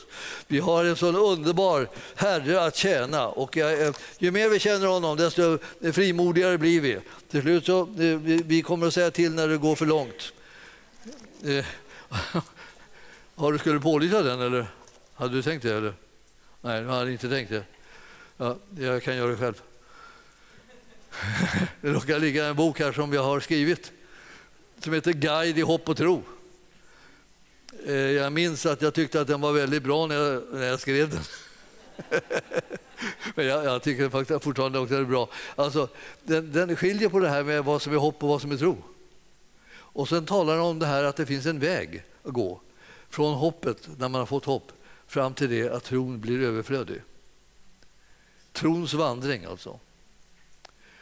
[0.47, 4.87] Vi har en sån underbar Herre att tjäna och jag, eh, ju mer vi känner
[4.87, 5.57] honom desto
[5.93, 6.99] frimodigare blir vi.
[7.29, 10.33] Till slut så eh, vi kommer att säga till när det går för långt.
[11.43, 11.65] Eh,
[13.35, 14.65] har du skulle pålita den eller?
[15.13, 15.93] Hade du tänkt det eller?
[16.61, 17.63] Nej, du hade inte tänkt det.
[18.37, 19.61] Ja, jag kan göra det själv.
[21.81, 23.91] Det råkar ligga en bok här som jag har skrivit
[24.83, 26.23] som heter Guide i hopp och tro.
[27.85, 30.79] Eh, jag minns att jag tyckte att den var väldigt bra när jag, när jag
[30.79, 31.19] skrev den.
[33.35, 35.29] Men jag, jag tycker faktiskt fortfarande också att den är bra.
[35.55, 35.87] Alltså,
[36.23, 38.57] den, den skiljer på det här med vad som är hopp och vad som är
[38.57, 38.77] tro.
[39.71, 42.61] Och sen talar den om det här att det finns en väg att gå
[43.09, 44.71] från hoppet, när man har fått hopp,
[45.07, 47.01] fram till det att tron blir överflödig.
[48.53, 49.79] Trons vandring alltså.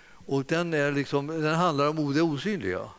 [0.10, 2.90] Och den, är liksom, den handlar om det osynliga.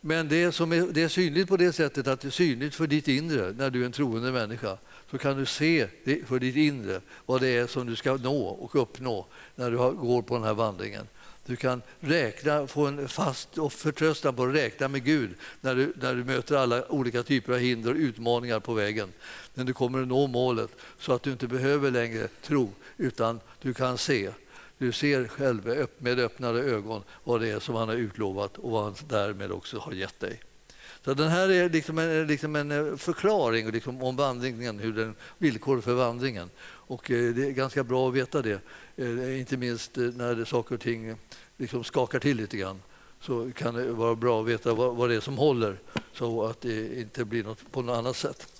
[0.00, 2.86] Men det, som är, det är synligt på det sättet att det är synligt för
[2.86, 4.78] ditt inre när du är en troende människa.
[5.10, 5.88] Så kan du se
[6.26, 10.22] för ditt inre vad det är som du ska nå och uppnå när du går
[10.22, 11.06] på den här vandringen.
[11.46, 15.30] Du kan räkna, få en fast och förtröstan på att räkna med Gud
[15.60, 19.12] när du, när du möter alla olika typer av hinder och utmaningar på vägen.
[19.54, 23.74] Men du kommer att nå målet så att du inte behöver längre tro utan du
[23.74, 24.30] kan se.
[24.80, 28.84] Du ser själv med öppnade ögon vad det är som han har utlovat och vad
[28.84, 30.40] han därmed också har gett dig.
[31.04, 35.14] Så den här är liksom en, liksom en eh, förklaring liksom om vandringen, hur den,
[35.38, 36.50] villkor för vandringen.
[36.62, 38.60] Och eh, det är ganska bra att veta det,
[38.96, 41.16] eh, inte minst när saker och ting
[41.56, 42.82] liksom skakar till lite grann
[43.20, 45.78] så kan det vara bra att veta vad, vad det är som håller
[46.12, 48.59] så att det inte blir något på något annat sätt.